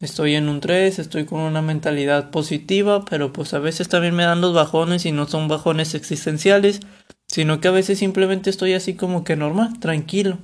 Estoy 0.00 0.36
en 0.36 0.48
un 0.48 0.60
3, 0.60 0.98
estoy 0.98 1.26
con 1.26 1.40
una 1.40 1.60
mentalidad 1.60 2.30
positiva, 2.30 3.04
pero 3.04 3.30
pues 3.30 3.52
a 3.52 3.58
veces 3.58 3.90
también 3.90 4.14
me 4.14 4.24
dan 4.24 4.40
los 4.40 4.54
bajones 4.54 5.04
y 5.04 5.12
no 5.12 5.28
son 5.28 5.48
bajones 5.48 5.94
existenciales, 5.94 6.80
sino 7.26 7.60
que 7.60 7.68
a 7.68 7.72
veces 7.72 7.98
simplemente 7.98 8.48
estoy 8.48 8.72
así 8.72 8.94
como 8.94 9.22
que 9.22 9.36
normal, 9.36 9.80
tranquilo. 9.80 10.38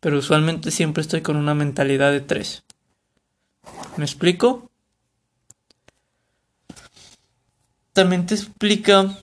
Pero 0.00 0.18
usualmente 0.18 0.70
siempre 0.70 1.00
estoy 1.00 1.22
con 1.22 1.36
una 1.36 1.54
mentalidad 1.54 2.12
de 2.12 2.20
3. 2.20 2.62
¿Me 3.96 4.04
explico? 4.04 4.70
También 7.92 8.26
te 8.26 8.34
explica 8.34 9.18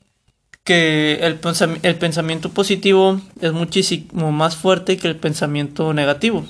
que 0.64 1.16
el, 1.22 1.40
el 1.84 1.96
pensamiento 1.98 2.50
positivo 2.50 3.20
es 3.42 3.52
muchísimo 3.52 4.32
más 4.32 4.56
fuerte 4.56 4.98
que 4.98 5.08
el 5.08 5.18
pensamiento 5.18 5.94
negativo. 5.94 6.46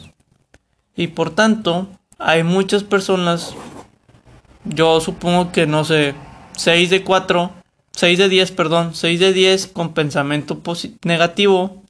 Y 0.95 1.07
por 1.07 1.33
tanto, 1.33 1.87
hay 2.19 2.43
muchas 2.43 2.83
personas, 2.83 3.55
yo 4.65 4.99
supongo 5.01 5.51
que 5.51 5.65
no 5.65 5.83
sé, 5.83 6.13
6 6.57 6.89
de 6.89 7.03
4, 7.03 7.51
6 7.93 8.19
de 8.19 8.29
10, 8.29 8.51
perdón, 8.51 8.93
6 8.93 9.19
de 9.19 9.33
10 9.33 9.67
con 9.67 9.93
pensamiento 9.93 10.61
negativo 11.03 11.81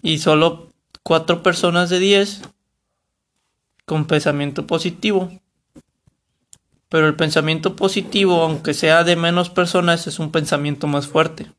y 0.00 0.18
solo 0.18 0.68
4 1.02 1.42
personas 1.42 1.90
de 1.90 1.98
10 1.98 2.42
con 3.90 4.04
pensamiento 4.04 4.68
positivo. 4.68 5.32
Pero 6.88 7.08
el 7.08 7.16
pensamiento 7.16 7.74
positivo, 7.74 8.40
aunque 8.40 8.72
sea 8.72 9.02
de 9.02 9.16
menos 9.16 9.50
personas, 9.50 10.06
es 10.06 10.20
un 10.20 10.30
pensamiento 10.30 10.86
más 10.86 11.08
fuerte. 11.08 11.50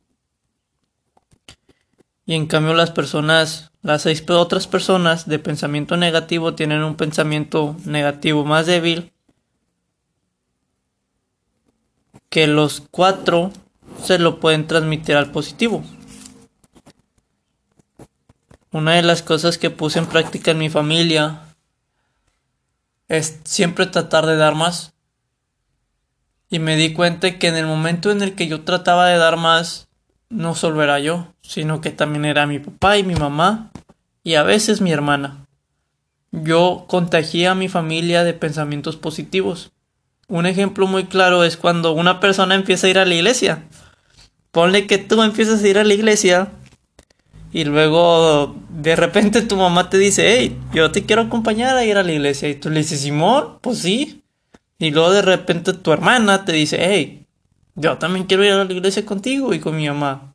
Y 2.25 2.35
en 2.35 2.47
cambio 2.47 2.73
las 2.73 2.91
personas, 2.91 3.73
las 3.81 4.03
seis 4.03 4.23
otras 4.29 4.65
personas 4.65 5.27
de 5.27 5.39
pensamiento 5.39 5.97
negativo 5.97 6.55
tienen 6.55 6.83
un 6.83 6.95
pensamiento 6.95 7.75
negativo 7.83 8.45
más 8.45 8.65
débil 8.65 9.11
que 12.29 12.47
los 12.47 12.81
cuatro 12.91 13.51
se 14.01 14.19
lo 14.19 14.39
pueden 14.39 14.67
transmitir 14.67 15.17
al 15.17 15.33
positivo. 15.33 15.83
Una 18.71 18.93
de 18.93 19.01
las 19.01 19.21
cosas 19.21 19.57
que 19.57 19.69
puse 19.69 19.99
en 19.99 20.05
práctica 20.05 20.51
en 20.51 20.59
mi 20.59 20.69
familia 20.69 21.50
es 23.11 23.41
siempre 23.43 23.87
tratar 23.87 24.25
de 24.25 24.37
dar 24.37 24.55
más. 24.55 24.93
Y 26.49 26.59
me 26.59 26.77
di 26.77 26.93
cuenta 26.93 27.37
que 27.37 27.47
en 27.47 27.57
el 27.57 27.65
momento 27.65 28.09
en 28.09 28.21
el 28.21 28.35
que 28.35 28.47
yo 28.47 28.61
trataba 28.61 29.07
de 29.07 29.17
dar 29.17 29.35
más, 29.35 29.89
no 30.29 30.55
solo 30.55 30.81
era 30.81 30.97
yo, 30.99 31.27
sino 31.41 31.81
que 31.81 31.91
también 31.91 32.23
era 32.23 32.47
mi 32.47 32.59
papá 32.59 32.97
y 32.97 33.03
mi 33.03 33.15
mamá 33.15 33.71
y 34.23 34.35
a 34.35 34.43
veces 34.43 34.79
mi 34.79 34.93
hermana. 34.93 35.45
Yo 36.31 36.85
contagié 36.87 37.47
a 37.47 37.55
mi 37.55 37.67
familia 37.67 38.23
de 38.23 38.33
pensamientos 38.33 38.95
positivos. 38.95 39.73
Un 40.29 40.45
ejemplo 40.45 40.87
muy 40.87 41.05
claro 41.05 41.43
es 41.43 41.57
cuando 41.57 41.91
una 41.91 42.21
persona 42.21 42.55
empieza 42.55 42.87
a 42.87 42.91
ir 42.91 42.97
a 42.97 43.05
la 43.05 43.15
iglesia. 43.15 43.65
Ponle 44.51 44.87
que 44.87 44.97
tú 44.97 45.21
empiezas 45.21 45.61
a 45.61 45.67
ir 45.67 45.77
a 45.77 45.83
la 45.83 45.93
iglesia 45.93 46.49
y 47.53 47.65
luego 47.65 48.55
de 48.69 48.95
repente 48.95 49.41
tu 49.41 49.57
mamá 49.57 49.89
te 49.89 49.97
dice, 49.97 50.37
hey, 50.37 50.57
yo 50.73 50.91
te 50.91 51.03
quiero 51.05 51.23
acompañar 51.23 51.75
a 51.75 51.83
ir 51.83 51.97
a 51.97 52.03
la 52.03 52.11
iglesia. 52.13 52.47
Y 52.49 52.55
tú 52.55 52.69
le 52.69 52.79
dices, 52.79 53.01
Simón, 53.01 53.59
pues 53.61 53.79
sí. 53.79 54.23
Y 54.79 54.91
luego 54.91 55.11
de 55.11 55.21
repente 55.21 55.73
tu 55.73 55.91
hermana 55.91 56.45
te 56.45 56.53
dice, 56.53 56.77
hey, 56.79 57.25
yo 57.75 57.97
también 57.97 58.25
quiero 58.25 58.45
ir 58.45 58.53
a 58.53 58.63
la 58.63 58.71
iglesia 58.71 59.05
contigo 59.05 59.53
y 59.53 59.59
con 59.59 59.75
mi 59.75 59.87
mamá. 59.87 60.33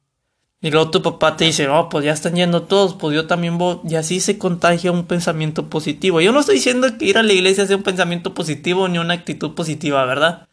Y 0.61 0.71
luego 0.71 0.91
tu 0.91 1.03
papá 1.03 1.37
te 1.37 1.45
dice, 1.45 1.69
oh, 1.69 1.89
pues 1.89 2.05
ya 2.05 2.13
están 2.13 2.35
yendo 2.35 2.63
todos, 2.63 2.95
pues 2.95 3.15
yo 3.15 3.27
también 3.27 3.57
voy. 3.57 3.79
Y 3.89 3.95
así 3.95 4.21
se 4.21 4.37
contagia 4.37 4.93
un 4.93 5.07
pensamiento 5.07 5.71
positivo. 5.71 6.21
Yo 6.21 6.33
no 6.33 6.41
estoy 6.41 6.57
diciendo 6.57 6.87
que 6.99 7.05
ir 7.07 7.19
a 7.19 7.23
la 7.23 7.33
iglesia 7.33 7.67
sea 7.67 7.77
un 7.77 7.83
pensamiento 7.83 8.35
positivo 8.35 8.89
ni 8.89 8.99
una 8.99 9.15
actitud 9.15 9.55
positiva, 9.55 10.05
¿verdad? 10.05 10.49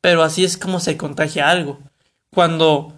Pero 0.00 0.22
así 0.22 0.44
es 0.44 0.56
como 0.56 0.80
se 0.80 0.96
contagia 0.96 1.50
algo. 1.50 1.78
Cuando 2.30 2.92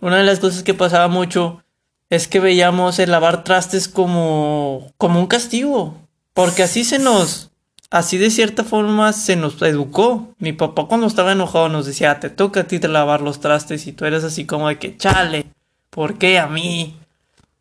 una 0.00 0.18
de 0.18 0.24
las 0.24 0.40
cosas 0.40 0.62
que 0.62 0.74
pasaba 0.74 1.08
mucho 1.08 1.62
es 2.10 2.28
que 2.28 2.40
veíamos 2.40 2.98
el 2.98 3.10
lavar 3.10 3.44
trastes 3.44 3.88
como, 3.88 4.92
como 4.98 5.20
un 5.20 5.26
castigo. 5.26 5.94
Porque 6.34 6.62
así 6.62 6.84
se 6.84 6.98
nos, 6.98 7.50
así 7.90 8.18
de 8.18 8.30
cierta 8.30 8.62
forma 8.62 9.12
se 9.12 9.36
nos 9.36 9.60
educó. 9.62 10.34
Mi 10.38 10.52
papá 10.52 10.86
cuando 10.86 11.06
estaba 11.06 11.32
enojado 11.32 11.68
nos 11.68 11.86
decía, 11.86 12.20
te 12.20 12.30
toca 12.30 12.60
a 12.60 12.64
ti 12.64 12.78
de 12.78 12.88
lavar 12.88 13.22
los 13.22 13.40
trastes 13.40 13.86
y 13.86 13.92
tú 13.92 14.04
eres 14.04 14.22
así 14.24 14.44
como 14.44 14.68
de 14.68 14.78
que, 14.78 14.96
chale, 14.96 15.46
¿por 15.90 16.18
qué 16.18 16.38
a 16.38 16.46
mí? 16.46 16.96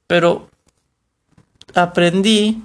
Pero 0.08 0.50
aprendí 1.74 2.64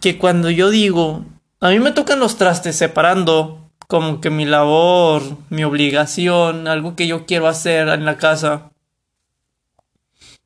que 0.00 0.18
cuando 0.18 0.50
yo 0.50 0.70
digo, 0.70 1.24
a 1.60 1.70
mí 1.70 1.80
me 1.80 1.92
tocan 1.92 2.20
los 2.20 2.36
trastes 2.36 2.76
separando 2.76 3.68
como 3.88 4.20
que 4.20 4.30
mi 4.30 4.44
labor, 4.44 5.22
mi 5.50 5.64
obligación, 5.64 6.68
algo 6.68 6.94
que 6.94 7.06
yo 7.06 7.26
quiero 7.26 7.48
hacer 7.48 7.88
en 7.88 8.04
la 8.04 8.18
casa. 8.18 8.70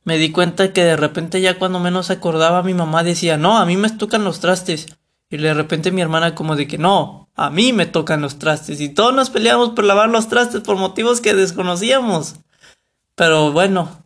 Me 0.05 0.19
di 0.19 0.33
cuenta 0.33 0.73
que 0.73 0.85
de 0.85 0.97
repente 0.97 1.41
ya 1.41 1.59
cuando 1.59 1.79
menos 1.79 2.11
acordaba 2.11 2.63
mi 2.63 2.75
mamá 2.75 3.05
decía, 3.05 3.37
no, 3.37 3.59
a 3.59 3.67
mí 3.67 3.77
me 3.77 3.91
tocan 3.91 4.25
los 4.25 4.41
trastes. 4.41 4.87
Y 5.31 5.37
de 5.37 5.55
repente 5.55 5.93
mi 5.93 6.03
hermana 6.03 6.35
como 6.35 6.57
de 6.57 6.67
que 6.67 6.77
no, 6.77 7.31
a 7.35 7.51
mí 7.51 7.73
me 7.73 7.87
tocan 7.87 8.21
los 8.21 8.39
trastes 8.39 8.81
y 8.81 8.91
todos 8.91 9.15
nos 9.15 9.31
peleamos 9.31 9.71
por 9.71 9.85
lavar 9.85 10.11
los 10.11 10.29
trastes 10.29 10.61
por 10.61 10.77
motivos 10.77 11.21
que 11.21 11.35
desconocíamos. 11.35 12.37
Pero 13.15 13.53
bueno, 13.53 14.05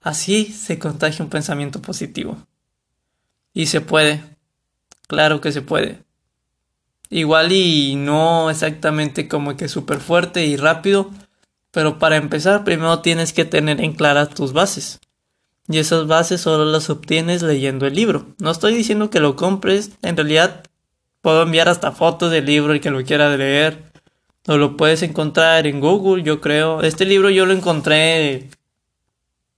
así 0.00 0.46
se 0.46 0.78
contagia 0.78 1.24
un 1.24 1.30
pensamiento 1.30 1.80
positivo. 1.80 2.36
Y 3.52 3.66
se 3.66 3.80
puede, 3.80 4.22
claro 5.06 5.40
que 5.40 5.52
se 5.52 5.62
puede. 5.62 6.02
Igual 7.10 7.52
y 7.52 7.96
no 7.96 8.50
exactamente 8.50 9.28
como 9.28 9.56
que 9.56 9.68
súper 9.68 10.00
fuerte 10.00 10.46
y 10.46 10.56
rápido, 10.56 11.10
pero 11.70 11.98
para 11.98 12.16
empezar 12.16 12.64
primero 12.64 13.00
tienes 13.00 13.32
que 13.32 13.44
tener 13.44 13.80
en 13.80 13.92
claras 13.92 14.30
tus 14.30 14.52
bases. 14.52 15.00
Y 15.70 15.78
esas 15.78 16.08
bases 16.08 16.40
solo 16.40 16.64
las 16.64 16.90
obtienes 16.90 17.42
leyendo 17.42 17.86
el 17.86 17.94
libro. 17.94 18.26
No 18.40 18.50
estoy 18.50 18.74
diciendo 18.74 19.08
que 19.08 19.20
lo 19.20 19.36
compres, 19.36 19.92
en 20.02 20.16
realidad 20.16 20.64
puedo 21.22 21.42
enviar 21.42 21.68
hasta 21.68 21.92
fotos 21.92 22.32
del 22.32 22.46
libro 22.46 22.74
y 22.74 22.80
que 22.80 22.90
lo 22.90 23.04
quiera 23.04 23.36
leer. 23.36 23.84
O 24.48 24.56
lo 24.56 24.76
puedes 24.76 25.04
encontrar 25.04 25.68
en 25.68 25.78
Google, 25.78 26.24
yo 26.24 26.40
creo. 26.40 26.82
Este 26.82 27.04
libro 27.04 27.30
yo 27.30 27.46
lo 27.46 27.52
encontré. 27.52 28.50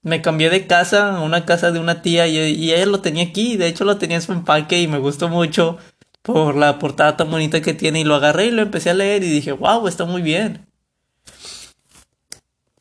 Me 0.02 0.20
cambié 0.20 0.50
de 0.50 0.66
casa 0.66 1.16
a 1.16 1.22
una 1.22 1.46
casa 1.46 1.70
de 1.70 1.78
una 1.78 2.02
tía 2.02 2.26
y, 2.26 2.36
y 2.36 2.74
ella 2.74 2.84
lo 2.84 3.00
tenía 3.00 3.24
aquí. 3.24 3.56
De 3.56 3.68
hecho, 3.68 3.86
lo 3.86 3.96
tenía 3.96 4.16
en 4.16 4.22
su 4.22 4.32
empaque 4.32 4.82
y 4.82 4.88
me 4.88 4.98
gustó 4.98 5.30
mucho 5.30 5.78
por 6.20 6.56
la 6.56 6.78
portada 6.78 7.16
tan 7.16 7.30
bonita 7.30 7.62
que 7.62 7.72
tiene. 7.72 8.00
Y 8.00 8.04
lo 8.04 8.16
agarré 8.16 8.46
y 8.46 8.50
lo 8.50 8.60
empecé 8.60 8.90
a 8.90 8.94
leer 8.94 9.24
y 9.24 9.30
dije, 9.30 9.52
wow, 9.52 9.88
está 9.88 10.04
muy 10.04 10.20
bien. 10.20 10.66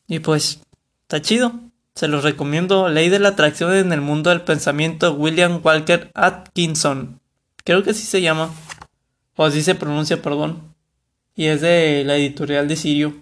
Y 0.09 0.19
pues, 0.19 0.59
está 1.03 1.21
chido. 1.21 1.70
Se 1.95 2.07
los 2.07 2.23
recomiendo. 2.23 2.89
Ley 2.89 3.09
de 3.09 3.19
la 3.19 3.29
atracción 3.29 3.73
en 3.73 3.91
el 3.91 4.01
mundo 4.01 4.29
del 4.29 4.41
pensamiento 4.41 5.13
William 5.13 5.59
Walker 5.63 6.11
Atkinson. 6.13 7.19
Creo 7.63 7.83
que 7.83 7.91
así 7.91 8.03
se 8.03 8.21
llama. 8.21 8.53
O 9.35 9.45
así 9.45 9.61
se 9.61 9.75
pronuncia, 9.75 10.21
perdón. 10.21 10.73
Y 11.35 11.45
es 11.45 11.61
de 11.61 12.03
la 12.05 12.15
editorial 12.15 12.67
de 12.67 12.75
Sirio. 12.75 13.15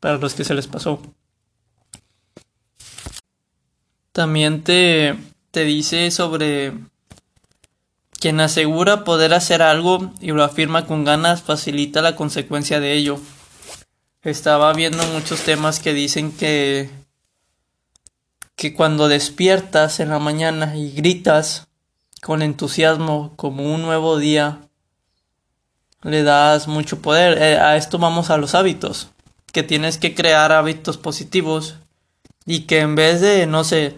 Para 0.00 0.18
los 0.18 0.34
que 0.34 0.44
se 0.44 0.54
les 0.54 0.66
pasó. 0.66 1.00
También 4.12 4.62
te, 4.62 5.16
te 5.50 5.64
dice 5.64 6.10
sobre 6.10 6.72
quien 8.24 8.40
asegura 8.40 9.04
poder 9.04 9.34
hacer 9.34 9.60
algo 9.60 10.12
y 10.18 10.28
lo 10.28 10.44
afirma 10.44 10.86
con 10.86 11.04
ganas 11.04 11.42
facilita 11.42 12.00
la 12.00 12.16
consecuencia 12.16 12.80
de 12.80 12.94
ello. 12.94 13.18
Estaba 14.22 14.72
viendo 14.72 15.04
muchos 15.08 15.40
temas 15.40 15.78
que 15.78 15.92
dicen 15.92 16.32
que 16.32 16.88
que 18.56 18.74
cuando 18.74 19.08
despiertas 19.08 20.00
en 20.00 20.10
la 20.10 20.18
mañana 20.18 20.76
y 20.76 20.92
gritas 20.92 21.68
con 22.22 22.42
entusiasmo 22.42 23.32
como 23.36 23.74
un 23.74 23.82
nuevo 23.82 24.18
día, 24.18 24.60
le 26.02 26.22
das 26.22 26.68
mucho 26.68 27.00
poder. 27.02 27.38
Eh, 27.38 27.58
a 27.58 27.76
esto 27.76 27.98
vamos 27.98 28.30
a 28.30 28.36
los 28.36 28.54
hábitos, 28.54 29.10
que 29.52 29.62
tienes 29.62 29.98
que 29.98 30.14
crear 30.14 30.52
hábitos 30.52 30.96
positivos 30.96 31.76
y 32.46 32.60
que 32.60 32.80
en 32.80 32.94
vez 32.94 33.20
de, 33.20 33.46
no 33.46 33.64
sé, 33.64 33.96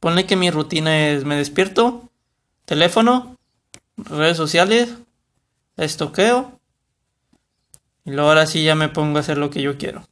ponle 0.00 0.26
que 0.26 0.36
mi 0.36 0.50
rutina 0.50 1.08
es 1.08 1.24
me 1.24 1.36
despierto, 1.36 2.10
teléfono, 2.64 3.36
redes 3.96 4.36
sociales, 4.36 4.94
estoqueo 5.76 6.60
y 8.04 8.10
luego 8.10 8.28
ahora 8.28 8.46
sí 8.46 8.62
ya 8.64 8.74
me 8.74 8.88
pongo 8.88 9.18
a 9.18 9.20
hacer 9.20 9.38
lo 9.38 9.50
que 9.50 9.62
yo 9.62 9.78
quiero. 9.78 10.06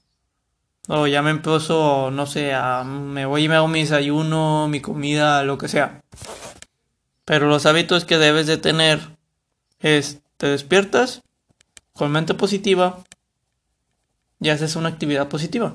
O 0.89 1.07
ya 1.07 1.23
me 1.23 1.31
empiezo, 1.31 2.11
no 2.11 2.27
sé, 2.27 2.55
a, 2.55 2.83
me 2.85 3.25
voy 3.25 3.45
y 3.45 3.49
me 3.49 3.55
hago 3.55 3.69
mi 3.69 3.81
desayuno, 3.81 4.67
mi 4.69 4.81
comida, 4.81 5.45
lo 5.45 5.57
que 5.57 5.69
sea. 5.69 6.03
Pero 7.25 7.49
los 7.49 7.67
hábitos 7.67 8.05
que 8.05 8.19
debes 8.19 8.47
de 8.47 8.57
tener 8.57 9.17
es, 9.79 10.21
te 10.37 10.49
despiertas 10.49 11.23
con 11.93 12.11
mente 12.11 12.35
positiva 12.35 13.05
y 14.41 14.49
haces 14.49 14.75
una 14.75 14.89
actividad 14.89 15.29
positiva. 15.29 15.75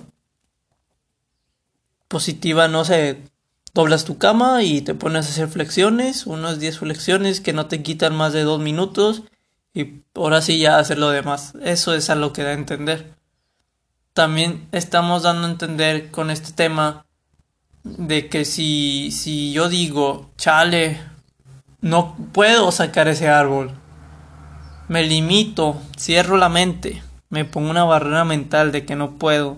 Positiva, 2.09 2.67
no 2.67 2.83
sé, 2.83 3.21
doblas 3.73 4.03
tu 4.03 4.17
cama 4.17 4.63
y 4.63 4.81
te 4.81 4.93
pones 4.93 5.27
a 5.27 5.29
hacer 5.29 5.47
flexiones, 5.47 6.25
unas 6.25 6.59
10 6.59 6.79
flexiones 6.79 7.39
que 7.39 7.53
no 7.53 7.67
te 7.67 7.81
quitan 7.81 8.15
más 8.15 8.33
de 8.33 8.43
2 8.43 8.59
minutos 8.59 9.23
y 9.73 10.01
ahora 10.15 10.41
sí 10.41 10.59
ya 10.59 10.79
hacer 10.79 10.97
lo 10.97 11.11
demás. 11.11 11.53
Eso 11.61 11.93
es 11.93 12.09
a 12.09 12.15
lo 12.15 12.33
que 12.33 12.43
da 12.43 12.49
a 12.49 12.53
entender. 12.53 13.16
También 14.17 14.67
estamos 14.71 15.21
dando 15.21 15.45
a 15.45 15.51
entender 15.51 16.09
con 16.09 16.31
este 16.31 16.51
tema 16.51 17.05
de 17.83 18.29
que 18.29 18.45
si, 18.45 19.12
si 19.12 19.53
yo 19.53 19.69
digo, 19.69 20.31
chale, 20.38 21.00
no 21.81 22.15
puedo 22.33 22.71
sacar 22.71 23.07
ese 23.07 23.29
árbol, 23.29 23.74
me 24.88 25.03
limito, 25.03 25.79
cierro 26.00 26.36
la 26.38 26.50
mente, 26.50 27.03
me 27.29 27.45
pongo 27.45 27.69
una 27.69 27.83
barrera 27.83 28.25
mental 28.25 28.71
de 28.71 28.88
que 28.88 28.95
no 28.95 29.19
puedo, 29.19 29.57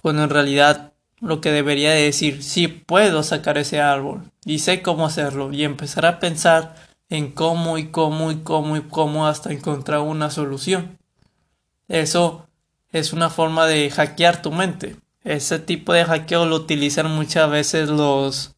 cuando 0.00 0.24
en 0.24 0.30
realidad 0.30 0.94
lo 1.20 1.42
que 1.42 1.52
debería 1.52 1.90
decir, 1.90 2.42
sí 2.42 2.68
puedo 2.68 3.22
sacar 3.22 3.58
ese 3.58 3.82
árbol 3.82 4.22
y 4.46 4.60
sé 4.60 4.80
cómo 4.80 5.04
hacerlo 5.04 5.52
y 5.52 5.64
empezar 5.64 6.06
a 6.06 6.18
pensar 6.18 6.76
en 7.10 7.30
cómo 7.30 7.76
y 7.76 7.88
cómo 7.88 8.32
y 8.32 8.36
cómo 8.36 8.78
y 8.78 8.80
cómo 8.80 9.26
hasta 9.26 9.52
encontrar 9.52 10.00
una 10.00 10.30
solución. 10.30 10.96
Eso 11.88 12.48
es 12.92 13.12
una 13.12 13.30
forma 13.30 13.66
de 13.66 13.90
hackear 13.90 14.42
tu 14.42 14.52
mente. 14.52 14.96
Ese 15.24 15.58
tipo 15.58 15.92
de 15.92 16.04
hackeo 16.04 16.46
lo 16.46 16.56
utilizan 16.56 17.10
muchas 17.10 17.50
veces 17.50 17.88
los 17.88 18.54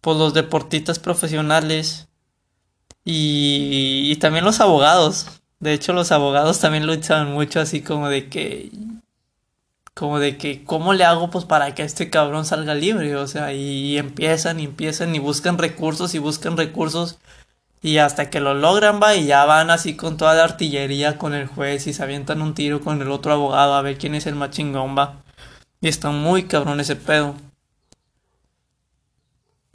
pues 0.00 0.16
los 0.16 0.32
deportistas 0.34 0.98
profesionales 0.98 2.08
y, 3.04 4.10
y 4.12 4.16
también 4.16 4.44
los 4.44 4.60
abogados. 4.60 5.26
De 5.60 5.72
hecho, 5.72 5.92
los 5.92 6.12
abogados 6.12 6.60
también 6.60 6.86
luchan 6.86 7.32
mucho 7.32 7.60
así 7.60 7.82
como 7.82 8.08
de 8.08 8.28
que 8.28 8.70
como 9.94 10.20
de 10.20 10.36
que 10.38 10.62
cómo 10.62 10.94
le 10.94 11.04
hago 11.04 11.28
pues 11.28 11.44
para 11.44 11.74
que 11.74 11.82
este 11.82 12.08
cabrón 12.08 12.44
salga 12.44 12.74
libre, 12.74 13.16
o 13.16 13.26
sea, 13.26 13.52
y 13.52 13.98
empiezan 13.98 14.60
y 14.60 14.64
empiezan 14.64 15.14
y 15.16 15.18
buscan 15.18 15.58
recursos 15.58 16.14
y 16.14 16.20
buscan 16.20 16.56
recursos 16.56 17.18
y 17.82 17.98
hasta 17.98 18.30
que 18.30 18.40
lo 18.40 18.54
logran 18.54 19.00
va 19.02 19.14
y 19.14 19.26
ya 19.26 19.44
van 19.44 19.70
así 19.70 19.94
con 19.96 20.16
toda 20.16 20.34
la 20.34 20.44
artillería 20.44 21.18
con 21.18 21.34
el 21.34 21.46
juez 21.46 21.86
y 21.86 21.92
se 21.92 22.02
avientan 22.02 22.42
un 22.42 22.54
tiro 22.54 22.80
con 22.80 23.00
el 23.00 23.10
otro 23.10 23.32
abogado 23.32 23.74
a 23.74 23.82
ver 23.82 23.98
quién 23.98 24.14
es 24.14 24.26
el 24.26 24.34
más 24.34 24.50
chingón 24.50 24.96
va. 24.96 25.22
Y 25.80 25.88
está 25.88 26.10
muy 26.10 26.44
cabrón 26.44 26.80
ese 26.80 26.96
pedo. 26.96 27.36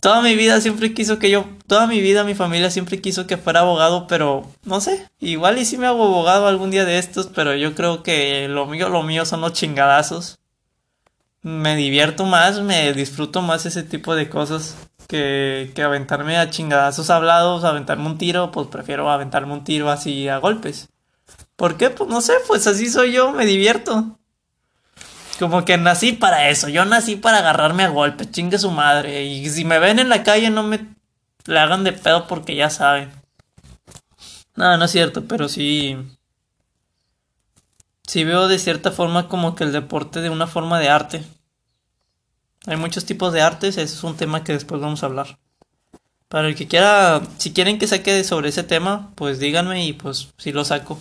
Toda 0.02 0.22
mi 0.22 0.36
vida 0.36 0.60
siempre 0.60 0.94
quiso 0.94 1.18
que 1.18 1.30
yo, 1.30 1.46
toda 1.66 1.88
mi 1.88 2.02
vida 2.02 2.26
mi 2.26 2.36
familia 2.36 2.70
siempre 2.70 3.00
quiso 3.00 3.26
que 3.26 3.38
fuera 3.38 3.62
abogado, 3.62 4.06
pero 4.08 4.52
no 4.66 4.82
sé, 4.82 5.08
igual 5.22 5.58
y 5.58 5.64
si 5.64 5.78
me 5.78 5.88
hago 5.88 6.04
abogado 6.04 6.48
algún 6.48 6.72
día 6.72 6.84
de 6.84 6.98
estos, 6.98 7.28
pero 7.28 7.56
yo 7.56 7.74
creo 7.74 8.04
que 8.04 8.50
lo 8.50 8.66
mío, 8.66 8.90
lo 8.90 9.02
mío 9.04 9.26
son 9.26 9.40
los 9.40 9.54
chingadazos. 9.54 10.40
Me 11.42 11.78
divierto 11.78 12.26
más, 12.26 12.60
me 12.60 12.92
disfruto 12.92 13.42
más 13.42 13.66
ese 13.66 13.84
tipo 13.84 14.14
de 14.14 14.28
cosas 14.28 14.76
que, 15.08 15.72
que 15.76 15.84
aventarme 15.84 16.38
a 16.38 16.50
chingadazos 16.50 17.10
hablados, 17.10 17.64
aventarme 17.64 18.06
un 18.06 18.18
tiro, 18.18 18.52
pues 18.52 18.68
prefiero 18.68 19.10
aventarme 19.10 19.54
un 19.54 19.64
tiro 19.64 19.90
así 19.90 20.28
a 20.28 20.38
golpes. 20.38 20.90
¿Por 21.56 21.78
qué? 21.78 21.90
Pues 21.90 22.10
no 22.10 22.22
sé, 22.22 22.34
pues 22.48 22.68
así 22.68 22.90
soy 22.90 23.14
yo, 23.14 23.32
me 23.32 23.46
divierto. 23.46 24.18
Como 25.40 25.66
que 25.66 25.78
nací 25.78 26.14
para 26.14 26.50
eso. 26.50 26.70
Yo 26.70 26.86
nací 26.86 27.16
para 27.16 27.40
agarrarme 27.40 27.84
a 27.84 27.90
golpes, 27.90 28.32
chingue 28.32 28.58
su 28.58 28.72
madre. 28.72 29.24
Y 29.24 29.50
si 29.50 29.66
me 29.66 29.80
ven 29.80 30.00
en 30.00 30.10
la 30.10 30.24
calle, 30.24 30.50
no 30.50 30.64
me 30.64 30.88
le 31.46 31.60
hagan 31.60 31.84
de 31.84 31.94
pedo 31.94 32.28
porque 32.28 32.56
ya 32.56 32.70
saben. 32.70 33.12
No, 34.56 34.78
no 34.78 34.86
es 34.86 34.92
cierto, 34.92 35.26
pero 35.26 35.50
sí. 35.50 35.98
Sí 38.08 38.24
veo 38.24 38.48
de 38.48 38.60
cierta 38.60 38.92
forma 38.92 39.28
como 39.28 39.56
que 39.56 39.64
el 39.64 39.72
deporte 39.72 40.22
de 40.22 40.30
una 40.30 40.48
forma 40.48 40.80
de 40.80 40.90
arte. 40.90 41.24
Hay 42.66 42.78
muchos 42.78 43.06
tipos 43.06 43.34
de 43.34 43.42
artes, 43.42 43.78
ese 43.78 43.96
es 43.96 44.04
un 44.04 44.16
tema 44.16 44.44
que 44.44 44.54
después 44.54 44.80
vamos 44.80 45.04
a 45.04 45.08
hablar. 45.08 45.38
Para 46.30 46.48
el 46.48 46.56
que 46.56 46.68
quiera, 46.68 47.22
si 47.38 47.52
quieren 47.52 47.78
que 47.78 47.88
saque 47.88 48.24
sobre 48.24 48.50
ese 48.50 48.64
tema, 48.64 49.12
pues 49.16 49.40
díganme 49.40 49.86
y 49.86 49.94
pues 49.94 50.30
sí 50.38 50.52
lo 50.52 50.64
saco. 50.64 51.00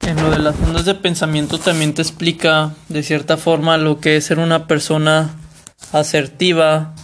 En 0.00 0.16
lo 0.16 0.30
de 0.30 0.38
las 0.38 0.56
ondas 0.60 0.86
de 0.86 0.94
pensamiento 0.94 1.58
también 1.58 1.94
te 1.94 2.02
explica 2.02 2.74
de 2.88 3.02
cierta 3.02 3.36
forma 3.36 3.76
lo 3.76 4.00
que 4.00 4.16
es 4.16 4.24
ser 4.24 4.38
una 4.38 4.66
persona 4.66 5.36
asertiva 5.92 6.94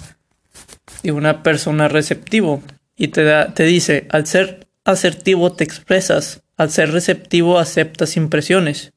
y 1.02 1.10
una 1.10 1.42
persona 1.42 1.86
receptivo. 1.86 2.62
Y 2.96 3.08
te, 3.08 3.24
da, 3.24 3.52
te 3.52 3.64
dice, 3.64 4.08
al 4.10 4.26
ser 4.26 4.66
asertivo 4.84 5.52
te 5.52 5.64
expresas, 5.64 6.42
al 6.56 6.70
ser 6.70 6.92
receptivo 6.92 7.58
aceptas 7.58 8.16
impresiones. 8.16 8.93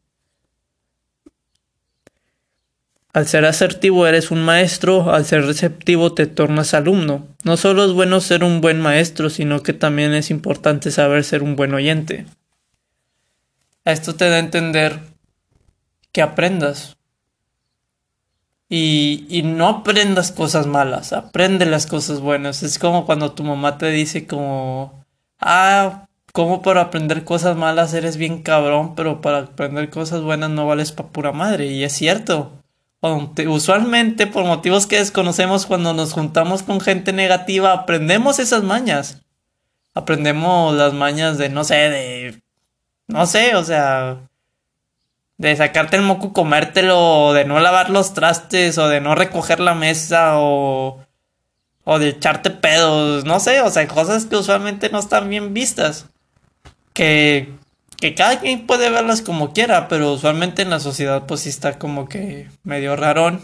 Al 3.17 3.25
ser 3.25 3.45
asertivo 3.45 4.05
eres 4.05 4.29
un 4.29 4.45
maestro, 4.45 5.11
al 5.11 5.25
ser 5.25 5.43
receptivo 5.43 6.13
te 6.13 6.27
tornas 6.27 6.75
alumno. 6.75 7.25
No 7.43 7.57
solo 7.57 7.83
es 7.83 7.91
bueno 7.93 8.21
ser 8.21 8.43
un 8.43 8.61
buen 8.61 8.79
maestro, 8.79 9.31
sino 9.31 9.63
que 9.63 9.73
también 9.73 10.13
es 10.13 10.29
importante 10.29 10.91
saber 10.91 11.23
ser 11.23 11.41
un 11.41 11.55
buen 11.55 11.73
oyente. 11.73 12.27
Esto 13.85 14.13
te 14.13 14.29
da 14.29 14.35
a 14.35 14.39
entender 14.39 14.99
que 16.11 16.21
aprendas. 16.21 16.95
Y, 18.69 19.25
y, 19.29 19.41
no 19.41 19.67
aprendas 19.67 20.31
cosas 20.31 20.67
malas, 20.67 21.11
aprende 21.11 21.65
las 21.65 21.87
cosas 21.87 22.19
buenas. 22.19 22.61
Es 22.61 22.77
como 22.77 23.07
cuando 23.07 23.31
tu 23.31 23.43
mamá 23.43 23.79
te 23.79 23.89
dice 23.89 24.27
como, 24.27 25.03
ah, 25.39 26.05
como 26.33 26.61
para 26.61 26.81
aprender 26.81 27.23
cosas 27.23 27.57
malas 27.57 27.95
eres 27.95 28.17
bien 28.17 28.43
cabrón, 28.43 28.93
pero 28.93 29.21
para 29.21 29.39
aprender 29.39 29.89
cosas 29.89 30.21
buenas 30.21 30.51
no 30.51 30.67
vales 30.67 30.91
pa' 30.91 31.07
pura 31.07 31.31
madre. 31.31 31.65
Y 31.65 31.83
es 31.83 31.93
cierto. 31.93 32.61
Usualmente, 33.47 34.27
por 34.27 34.45
motivos 34.45 34.87
que 34.87 34.97
desconocemos, 34.97 35.65
cuando 35.65 35.93
nos 35.93 36.13
juntamos 36.13 36.63
con 36.63 36.79
gente 36.79 37.13
negativa, 37.13 37.73
aprendemos 37.73 38.39
esas 38.39 38.63
mañas. 38.63 39.23
Aprendemos 39.93 40.75
las 40.75 40.93
mañas 40.93 41.37
de, 41.37 41.49
no 41.49 41.63
sé, 41.63 41.75
de 41.75 42.41
no 43.07 43.25
sé, 43.25 43.55
o 43.55 43.63
sea, 43.63 44.19
de 45.37 45.55
sacarte 45.55 45.95
el 45.97 46.03
moco, 46.03 46.33
comértelo, 46.33 46.99
o 46.99 47.33
de 47.33 47.45
no 47.45 47.59
lavar 47.59 47.89
los 47.89 48.13
trastes, 48.13 48.77
o 48.77 48.87
de 48.87 49.01
no 49.01 49.15
recoger 49.15 49.59
la 49.59 49.73
mesa, 49.73 50.39
o, 50.39 50.99
o 51.83 51.99
de 51.99 52.09
echarte 52.09 52.51
pedos, 52.51 53.25
no 53.25 53.39
sé, 53.39 53.61
o 53.61 53.69
sea, 53.69 53.87
cosas 53.87 54.25
que 54.25 54.35
usualmente 54.35 54.89
no 54.89 54.99
están 54.99 55.29
bien 55.29 55.53
vistas. 55.53 56.07
Que, 56.93 57.53
que 57.99 58.13
cada 58.15 58.39
quien 58.39 58.67
puede 58.67 58.89
verlas 58.89 59.21
como 59.21 59.53
quiera, 59.53 59.87
pero 59.87 60.13
usualmente 60.13 60.61
en 60.61 60.69
la 60.69 60.79
sociedad 60.79 61.25
pues 61.25 61.41
sí 61.41 61.49
está 61.49 61.79
como 61.79 62.07
que 62.07 62.47
medio 62.63 62.95
rarón. 62.95 63.41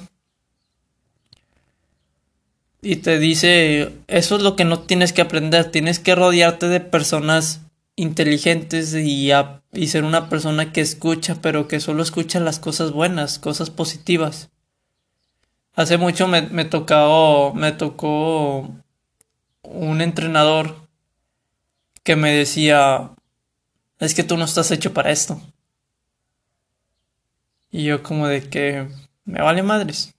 Y 2.82 2.98
te 2.98 3.18
dice, 3.18 3.94
eso 4.08 4.36
es 4.36 4.44
lo 4.44 4.56
que 4.56 4.66
no 4.66 4.80
tienes 4.80 5.14
que 5.14 5.22
aprender, 5.22 5.72
tienes 5.72 6.00
que 6.00 6.16
rodearte 6.16 6.68
de 6.68 6.82
personas 6.82 7.62
inteligentes 7.96 8.94
y, 8.94 9.32
y 9.72 9.88
ser 9.88 10.04
una 10.04 10.30
persona 10.30 10.74
que 10.74 10.82
escucha, 10.82 11.38
pero 11.42 11.68
que 11.68 11.80
solo 11.80 12.04
escucha 12.04 12.40
las 12.40 12.60
cosas 12.60 12.92
buenas, 12.92 13.40
cosas 13.40 13.70
positivas. 13.70 14.50
Hace 15.76 15.98
mucho 15.98 16.28
me, 16.28 16.42
me 16.42 16.66
tocó, 16.66 17.54
me 17.56 17.72
tocó 17.72 18.70
un 19.64 20.02
entrenador 20.02 20.76
que 22.04 22.16
me 22.16 22.32
decía, 22.34 23.12
es 24.00 24.14
que 24.14 24.24
tú 24.24 24.38
no 24.38 24.46
estás 24.46 24.72
hecho 24.72 24.94
para 24.94 25.12
esto. 25.12 25.42
Y 27.72 27.86
yo 27.86 28.04
como 28.04 28.28
de 28.28 28.48
que 28.50 28.88
me 29.26 29.42
vale 29.42 29.64
madres. 29.64 30.14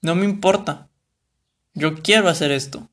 No 0.00 0.14
me 0.14 0.24
importa. 0.24 0.88
Yo 1.74 2.02
quiero 2.02 2.28
hacer 2.28 2.50
esto. 2.50 2.88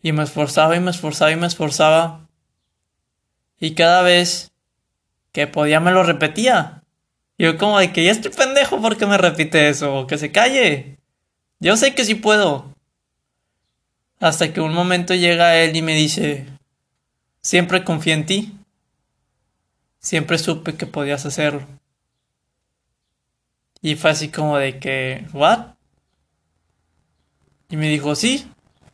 Y 0.00 0.12
me 0.12 0.22
esforzaba 0.22 0.76
y 0.76 0.80
me 0.80 0.90
esforzaba 0.90 1.32
y 1.32 1.36
me 1.36 1.46
esforzaba. 1.46 2.28
Y 3.58 3.74
cada 3.74 4.02
vez 4.02 4.52
que 5.32 5.46
podía 5.46 5.80
me 5.80 5.90
lo 5.90 6.02
repetía. 6.02 6.82
Yo 7.36 7.58
como 7.58 7.78
de 7.78 7.92
que 7.92 8.04
ya 8.04 8.12
estoy 8.12 8.30
pendejo 8.30 8.80
porque 8.80 9.06
me 9.06 9.18
repite 9.18 9.68
eso. 9.68 10.06
Que 10.06 10.18
se 10.18 10.30
calle. 10.30 10.98
Yo 11.58 11.76
sé 11.76 11.94
que 11.94 12.04
sí 12.04 12.14
puedo. 12.14 12.74
Hasta 14.20 14.52
que 14.52 14.60
un 14.60 14.74
momento 14.74 15.14
llega 15.14 15.56
él 15.56 15.76
y 15.76 15.82
me 15.82 15.94
dice, 15.94 16.46
siempre 17.48 17.82
confié 17.82 18.12
en 18.12 18.26
ti. 18.26 18.52
Siempre 20.00 20.36
supe 20.36 20.74
que 20.74 20.84
podías 20.84 21.24
hacerlo. 21.24 21.66
Y 23.80 23.96
fue 23.96 24.10
así 24.10 24.28
como 24.28 24.58
de 24.58 24.78
que, 24.78 25.26
¿what? 25.32 25.76
Y 27.70 27.78
me 27.78 27.88
dijo, 27.88 28.14
sí, 28.14 28.46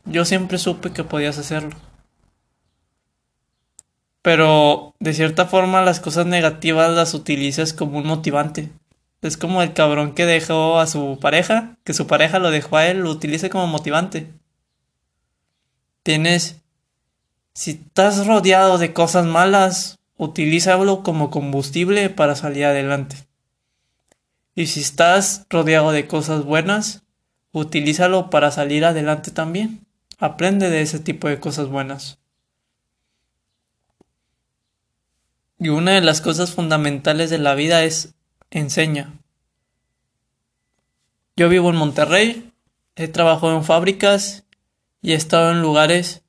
yo 0.05 0.23
siempre 0.23 0.57
supe 0.57 0.93
que 0.93 1.03
podías 1.03 1.37
hacerlo. 1.37 1.75
Pero 4.21 4.95
de 4.99 5.13
cierta 5.13 5.47
forma 5.47 5.81
las 5.81 5.99
cosas 5.99 6.25
negativas 6.25 6.91
las 6.91 7.13
utilizas 7.13 7.73
como 7.73 7.97
un 7.97 8.07
motivante. 8.07 8.71
Es 9.21 9.35
como 9.35 9.63
el 9.63 9.73
cabrón 9.73 10.15
que 10.15 10.25
dejó 10.25 10.79
a 10.79 10.87
su 10.87 11.19
pareja, 11.19 11.77
que 11.83 11.93
su 11.93 12.07
pareja 12.07 12.39
lo 12.39 12.51
dejó 12.51 12.77
a 12.77 12.87
él, 12.87 12.99
lo 12.99 13.11
utiliza 13.11 13.49
como 13.49 13.67
motivante. 13.67 14.31
Tienes, 16.03 16.61
si 17.55 17.71
estás 17.71 18.27
rodeado 18.27 18.77
de 18.77 18.91
cosas 18.91 19.25
malas, 19.25 19.97
utilízalo 20.17 21.03
como 21.03 21.31
combustible 21.31 22.09
para 22.09 22.35
salir 22.35 22.65
adelante. 22.65 23.15
Y 24.55 24.67
si 24.67 24.81
estás 24.81 25.45
rodeado 25.49 25.93
de 25.93 26.05
cosas 26.05 26.43
buenas, 26.43 27.03
utilízalo 27.53 28.29
para 28.29 28.51
salir 28.51 28.83
adelante 28.83 29.31
también. 29.31 29.87
Aprende 30.17 30.69
de 30.69 30.81
ese 30.81 30.99
tipo 30.99 31.29
de 31.29 31.39
cosas 31.39 31.69
buenas. 31.69 32.19
Y 35.57 35.69
una 35.69 35.91
de 35.91 36.01
las 36.01 36.19
cosas 36.19 36.53
fundamentales 36.53 37.29
de 37.29 37.37
la 37.37 37.55
vida 37.55 37.85
es 37.85 38.15
enseña. 38.51 39.13
Yo 41.37 41.47
vivo 41.47 41.69
en 41.69 41.77
Monterrey, 41.77 42.51
he 42.97 43.07
trabajado 43.07 43.55
en 43.55 43.63
fábricas 43.63 44.43
y 45.01 45.13
he 45.13 45.15
estado 45.15 45.51
en 45.51 45.61
lugares 45.61 46.24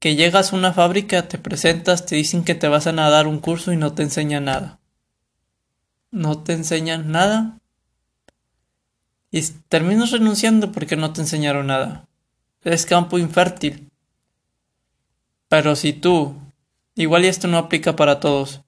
que 0.00 0.16
llegas 0.16 0.52
a 0.52 0.56
una 0.56 0.72
fábrica, 0.72 1.28
te 1.28 1.36
presentas, 1.36 2.06
te 2.06 2.16
dicen 2.16 2.42
que 2.42 2.54
te 2.54 2.68
vas 2.68 2.86
a 2.86 2.92
dar 2.92 3.26
un 3.26 3.38
curso 3.38 3.70
y 3.70 3.76
no 3.76 3.92
te 3.92 4.02
enseñan 4.02 4.46
nada. 4.46 4.80
No 6.10 6.42
te 6.42 6.54
enseñan 6.54 7.12
nada. 7.12 7.58
Y 9.30 9.42
terminas 9.68 10.10
renunciando 10.10 10.72
porque 10.72 10.96
no 10.96 11.12
te 11.12 11.20
enseñaron 11.20 11.66
nada. 11.66 12.08
Es 12.64 12.86
campo 12.86 13.18
infértil. 13.18 13.90
Pero 15.48 15.76
si 15.76 15.92
tú, 15.92 16.34
igual 16.94 17.26
y 17.26 17.28
esto 17.28 17.46
no 17.46 17.58
aplica 17.58 17.94
para 17.94 18.20
todos, 18.20 18.62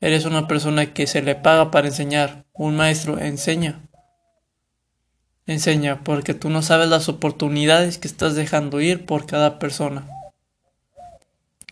eres 0.00 0.24
una 0.24 0.48
persona 0.48 0.92
que 0.92 1.06
se 1.06 1.22
le 1.22 1.36
paga 1.36 1.70
para 1.70 1.86
enseñar, 1.86 2.44
un 2.54 2.76
maestro 2.76 3.20
enseña. 3.20 3.80
Enseña 5.46 6.02
porque 6.02 6.34
tú 6.34 6.50
no 6.50 6.60
sabes 6.60 6.88
las 6.88 7.08
oportunidades 7.08 7.98
que 7.98 8.08
estás 8.08 8.34
dejando 8.34 8.80
ir 8.80 9.06
por 9.06 9.26
cada 9.26 9.60
persona 9.60 10.08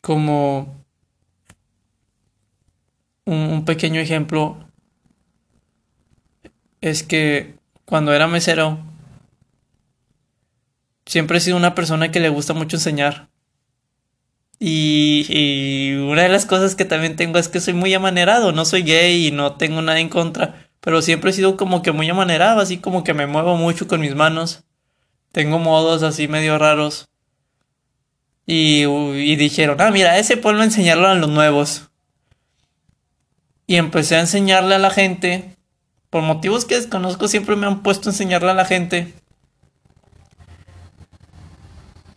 como 0.00 0.84
un, 3.24 3.64
pequeño 3.64 4.00
ejemplo 4.00 4.56
es 6.80 7.02
que 7.02 7.54
cuando 7.84 8.12
era 8.12 8.26
mesero 8.26 8.78
siempre 11.06 11.38
he 11.38 11.40
sido 11.40 11.56
una 11.56 11.74
persona 11.74 12.10
que 12.10 12.20
le 12.20 12.28
gusta 12.28 12.54
mucho 12.54 12.76
enseñar. 12.76 13.28
Y, 14.58 15.26
y, 15.28 15.94
una 15.96 16.22
de 16.22 16.28
las 16.28 16.44
cosas 16.44 16.74
que 16.74 16.84
también 16.84 17.16
tengo 17.16 17.38
es 17.38 17.48
que 17.48 17.60
soy 17.60 17.74
muy 17.74 17.94
amanerado, 17.94 18.52
no 18.52 18.64
soy 18.64 18.82
gay 18.82 19.26
y 19.28 19.30
no 19.30 19.56
tengo 19.56 19.80
nada 19.80 20.00
en 20.00 20.10
contra, 20.10 20.68
pero 20.80 21.02
siempre 21.02 21.30
he 21.30 21.32
sido 21.32 21.56
como 21.56 21.82
que 21.82 21.92
muy 21.92 22.08
amanerado, 22.08 22.60
así 22.60 22.78
como 22.78 23.02
que 23.02 23.14
me 23.14 23.26
muevo 23.26 23.56
mucho 23.56 23.88
con 23.88 24.00
mis 24.00 24.14
manos. 24.14 24.64
Tengo 25.32 25.58
modos 25.58 26.02
así 26.02 26.28
medio 26.28 26.58
raros. 26.58 27.10
Y, 28.46 29.37
dijeron, 29.37 29.81
ah, 29.81 29.90
mira, 29.90 30.18
ese 30.18 30.37
pueblo 30.37 30.62
enseñarlo 30.62 31.09
a 31.09 31.14
los 31.14 31.31
nuevos. 31.31 31.90
Y 33.66 33.76
empecé 33.76 34.16
a 34.16 34.20
enseñarle 34.20 34.74
a 34.74 34.79
la 34.79 34.90
gente. 34.90 35.57
Por 36.11 36.22
motivos 36.22 36.64
que 36.64 36.74
desconozco, 36.74 37.29
siempre 37.29 37.55
me 37.55 37.66
han 37.66 37.83
puesto 37.83 38.09
a 38.09 38.12
enseñarle 38.12 38.50
a 38.50 38.55
la 38.55 38.64
gente. 38.64 39.14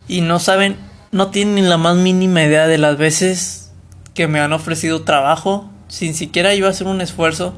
Y 0.08 0.20
no 0.20 0.40
saben, 0.40 0.76
no 1.12 1.30
tienen 1.30 1.54
ni 1.54 1.62
la 1.62 1.78
más 1.78 1.96
mínima 1.96 2.42
idea 2.42 2.66
de 2.66 2.78
las 2.78 2.98
veces 2.98 3.72
que 4.14 4.28
me 4.28 4.40
han 4.40 4.52
ofrecido 4.52 5.04
trabajo, 5.04 5.70
sin 5.88 6.14
siquiera 6.14 6.54
yo 6.54 6.68
hacer 6.68 6.86
un 6.88 7.00
esfuerzo, 7.00 7.54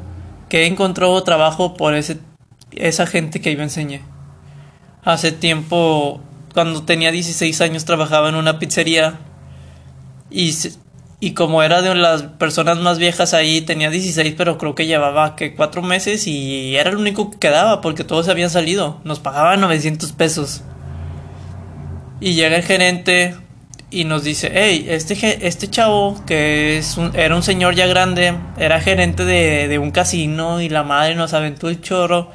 que 0.48 0.62
he 0.62 0.66
encontrado 0.66 1.22
trabajo 1.22 1.74
por 1.74 1.94
ese, 1.94 2.18
esa 2.72 3.06
gente 3.06 3.40
que 3.40 3.56
yo 3.56 3.62
enseñé. 3.62 4.02
Hace 5.02 5.32
tiempo 5.32 6.20
cuando 6.56 6.84
tenía 6.84 7.12
16 7.12 7.60
años 7.60 7.84
trabajaba 7.84 8.30
en 8.30 8.34
una 8.34 8.58
pizzería 8.58 9.18
y, 10.30 10.56
y 11.20 11.32
como 11.32 11.62
era 11.62 11.82
de 11.82 11.94
las 11.94 12.22
personas 12.22 12.78
más 12.78 12.96
viejas 12.96 13.34
ahí, 13.34 13.60
tenía 13.60 13.90
16, 13.90 14.34
pero 14.38 14.56
creo 14.56 14.74
que 14.74 14.86
llevaba 14.86 15.36
que 15.36 15.54
cuatro 15.54 15.82
meses 15.82 16.26
y 16.26 16.74
era 16.76 16.88
el 16.88 16.96
único 16.96 17.30
que 17.30 17.38
quedaba 17.38 17.82
porque 17.82 18.04
todos 18.04 18.30
habían 18.30 18.48
salido. 18.48 19.02
Nos 19.04 19.20
pagaban 19.20 19.60
900 19.60 20.12
pesos. 20.12 20.62
Y 22.20 22.32
llega 22.32 22.56
el 22.56 22.62
gerente 22.62 23.36
y 23.90 24.04
nos 24.04 24.24
dice, 24.24 24.50
hey, 24.54 24.86
este, 24.88 25.46
este 25.46 25.68
chavo 25.68 26.24
que 26.24 26.78
es 26.78 26.96
era 27.12 27.36
un 27.36 27.42
señor 27.42 27.74
ya 27.74 27.86
grande, 27.86 28.34
era 28.56 28.80
gerente 28.80 29.26
de, 29.26 29.68
de 29.68 29.78
un 29.78 29.90
casino 29.90 30.62
y 30.62 30.70
la 30.70 30.84
madre 30.84 31.16
nos 31.16 31.34
aventó 31.34 31.68
el 31.68 31.82
chorro, 31.82 32.30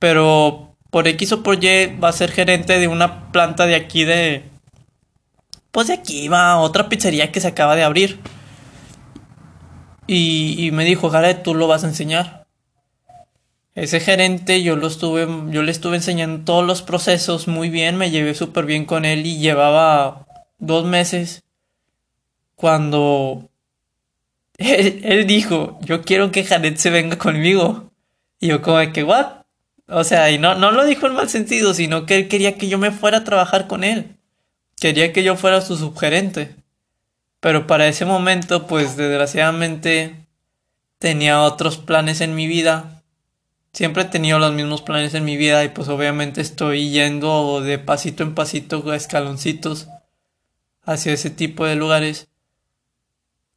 pero 0.00 0.73
por 0.94 1.08
X 1.08 1.32
o 1.32 1.42
por 1.42 1.56
Y 1.56 1.86
va 1.96 2.10
a 2.10 2.12
ser 2.12 2.30
gerente 2.30 2.78
de 2.78 2.86
una 2.86 3.32
planta 3.32 3.66
de 3.66 3.74
aquí 3.74 4.04
de... 4.04 4.44
Pues 5.72 5.88
de 5.88 5.94
aquí 5.94 6.28
va 6.28 6.58
otra 6.58 6.88
pizzería 6.88 7.32
que 7.32 7.40
se 7.40 7.48
acaba 7.48 7.74
de 7.74 7.82
abrir. 7.82 8.20
Y, 10.06 10.70
me 10.72 10.84
dijo, 10.84 11.10
Jared, 11.10 11.42
tú 11.42 11.56
lo 11.56 11.66
vas 11.66 11.82
a 11.82 11.88
enseñar. 11.88 12.46
Ese 13.74 13.98
gerente 13.98 14.62
yo 14.62 14.76
lo 14.76 14.86
estuve, 14.86 15.26
yo 15.50 15.64
le 15.64 15.72
estuve 15.72 15.96
enseñando 15.96 16.44
todos 16.44 16.64
los 16.64 16.82
procesos 16.82 17.48
muy 17.48 17.70
bien, 17.70 17.96
me 17.96 18.12
llevé 18.12 18.32
súper 18.32 18.64
bien 18.64 18.84
con 18.84 19.04
él 19.04 19.26
y 19.26 19.38
llevaba 19.38 20.28
dos 20.60 20.84
meses 20.84 21.42
cuando 22.54 23.48
él, 24.58 25.26
dijo, 25.26 25.76
yo 25.82 26.02
quiero 26.02 26.30
que 26.30 26.44
Jared 26.44 26.76
se 26.76 26.90
venga 26.90 27.18
conmigo. 27.18 27.90
Y 28.38 28.46
yo 28.46 28.62
como 28.62 28.78
de 28.78 28.92
que, 28.92 29.02
¿what? 29.02 29.43
O 29.86 30.04
sea, 30.04 30.30
y 30.30 30.38
no, 30.38 30.54
no 30.54 30.70
lo 30.70 30.84
dijo 30.84 31.06
en 31.06 31.14
mal 31.14 31.28
sentido, 31.28 31.74
sino 31.74 32.06
que 32.06 32.16
él 32.16 32.28
quería 32.28 32.56
que 32.56 32.68
yo 32.68 32.78
me 32.78 32.90
fuera 32.90 33.18
a 33.18 33.24
trabajar 33.24 33.66
con 33.66 33.84
él. 33.84 34.16
Quería 34.80 35.12
que 35.12 35.22
yo 35.22 35.36
fuera 35.36 35.60
su 35.60 35.76
subgerente. 35.76 36.54
Pero 37.40 37.66
para 37.66 37.86
ese 37.86 38.06
momento, 38.06 38.66
pues 38.66 38.96
desgraciadamente 38.96 40.26
tenía 40.98 41.42
otros 41.42 41.76
planes 41.76 42.22
en 42.22 42.34
mi 42.34 42.46
vida. 42.46 43.02
Siempre 43.74 44.04
he 44.04 44.06
tenido 44.06 44.38
los 44.38 44.54
mismos 44.54 44.80
planes 44.80 45.12
en 45.14 45.24
mi 45.24 45.36
vida 45.36 45.62
y 45.64 45.68
pues 45.68 45.88
obviamente 45.88 46.40
estoy 46.40 46.90
yendo 46.90 47.60
de 47.60 47.78
pasito 47.78 48.22
en 48.22 48.34
pasito, 48.34 48.90
a 48.90 48.96
escaloncitos, 48.96 49.88
hacia 50.84 51.12
ese 51.12 51.28
tipo 51.28 51.66
de 51.66 51.74
lugares. 51.74 52.28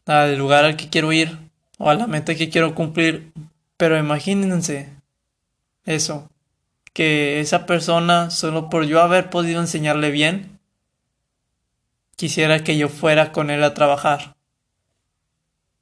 Al 0.05 0.37
lugar 0.37 0.65
al 0.65 0.75
que 0.75 0.89
quiero 0.89 1.13
ir 1.13 1.37
o 1.77 1.89
a 1.89 1.95
la 1.95 2.07
meta 2.07 2.35
que 2.35 2.49
quiero 2.49 2.75
cumplir. 2.75 3.31
Pero 3.77 3.97
imagínense, 3.97 4.96
eso, 5.87 6.29
que 6.93 7.39
esa 7.39 7.65
persona, 7.65 8.29
solo 8.29 8.69
por 8.69 8.85
yo 8.85 9.01
haber 9.01 9.31
podido 9.31 9.61
enseñarle 9.61 10.11
bien, 10.11 10.59
quisiera 12.15 12.63
que 12.63 12.77
yo 12.77 12.89
fuera 12.89 13.31
con 13.31 13.49
él 13.49 13.63
a 13.63 13.73
trabajar. 13.73 14.35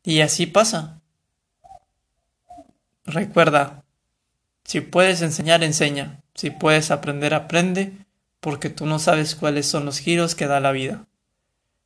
Y 0.03 0.21
así 0.21 0.45
pasa. 0.45 1.01
Recuerda, 3.05 3.83
si 4.63 4.81
puedes 4.81 5.21
enseñar, 5.21 5.63
enseña. 5.63 6.21
Si 6.35 6.51
puedes 6.51 6.91
aprender, 6.91 7.33
aprende, 7.33 7.93
porque 8.39 8.69
tú 8.69 8.85
no 8.85 8.99
sabes 8.99 9.35
cuáles 9.35 9.65
son 9.65 9.85
los 9.85 9.99
giros 9.99 10.35
que 10.35 10.47
da 10.47 10.59
la 10.59 10.71
vida. 10.71 11.05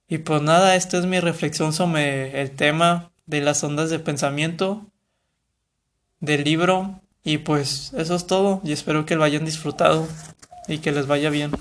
Y 0.08 0.18
pues 0.18 0.42
nada, 0.42 0.76
esta 0.76 0.98
es 0.98 1.06
mi 1.06 1.20
reflexión 1.20 1.72
sobre 1.72 2.42
el 2.42 2.52
tema 2.52 3.12
de 3.28 3.42
las 3.42 3.64
ondas 3.64 3.90
de 3.90 4.00
pensamiento 4.00 4.88
del 6.20 6.44
libro 6.44 7.00
y 7.24 7.40
pues 7.40 7.94
eso 7.94 8.16
es 8.16 8.28
todo 8.28 8.62
y 8.64 8.72
espero 8.72 9.06
que 9.06 9.16
lo 9.16 9.24
hayan 9.24 9.46
disfrutado 9.46 10.08
y 10.68 10.80
que 10.80 10.92
les 10.92 11.08
vaya 11.08 11.30
bien 11.30 11.52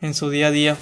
en 0.00 0.14
su 0.14 0.30
día 0.30 0.48
a 0.48 0.50
día. 0.50 0.76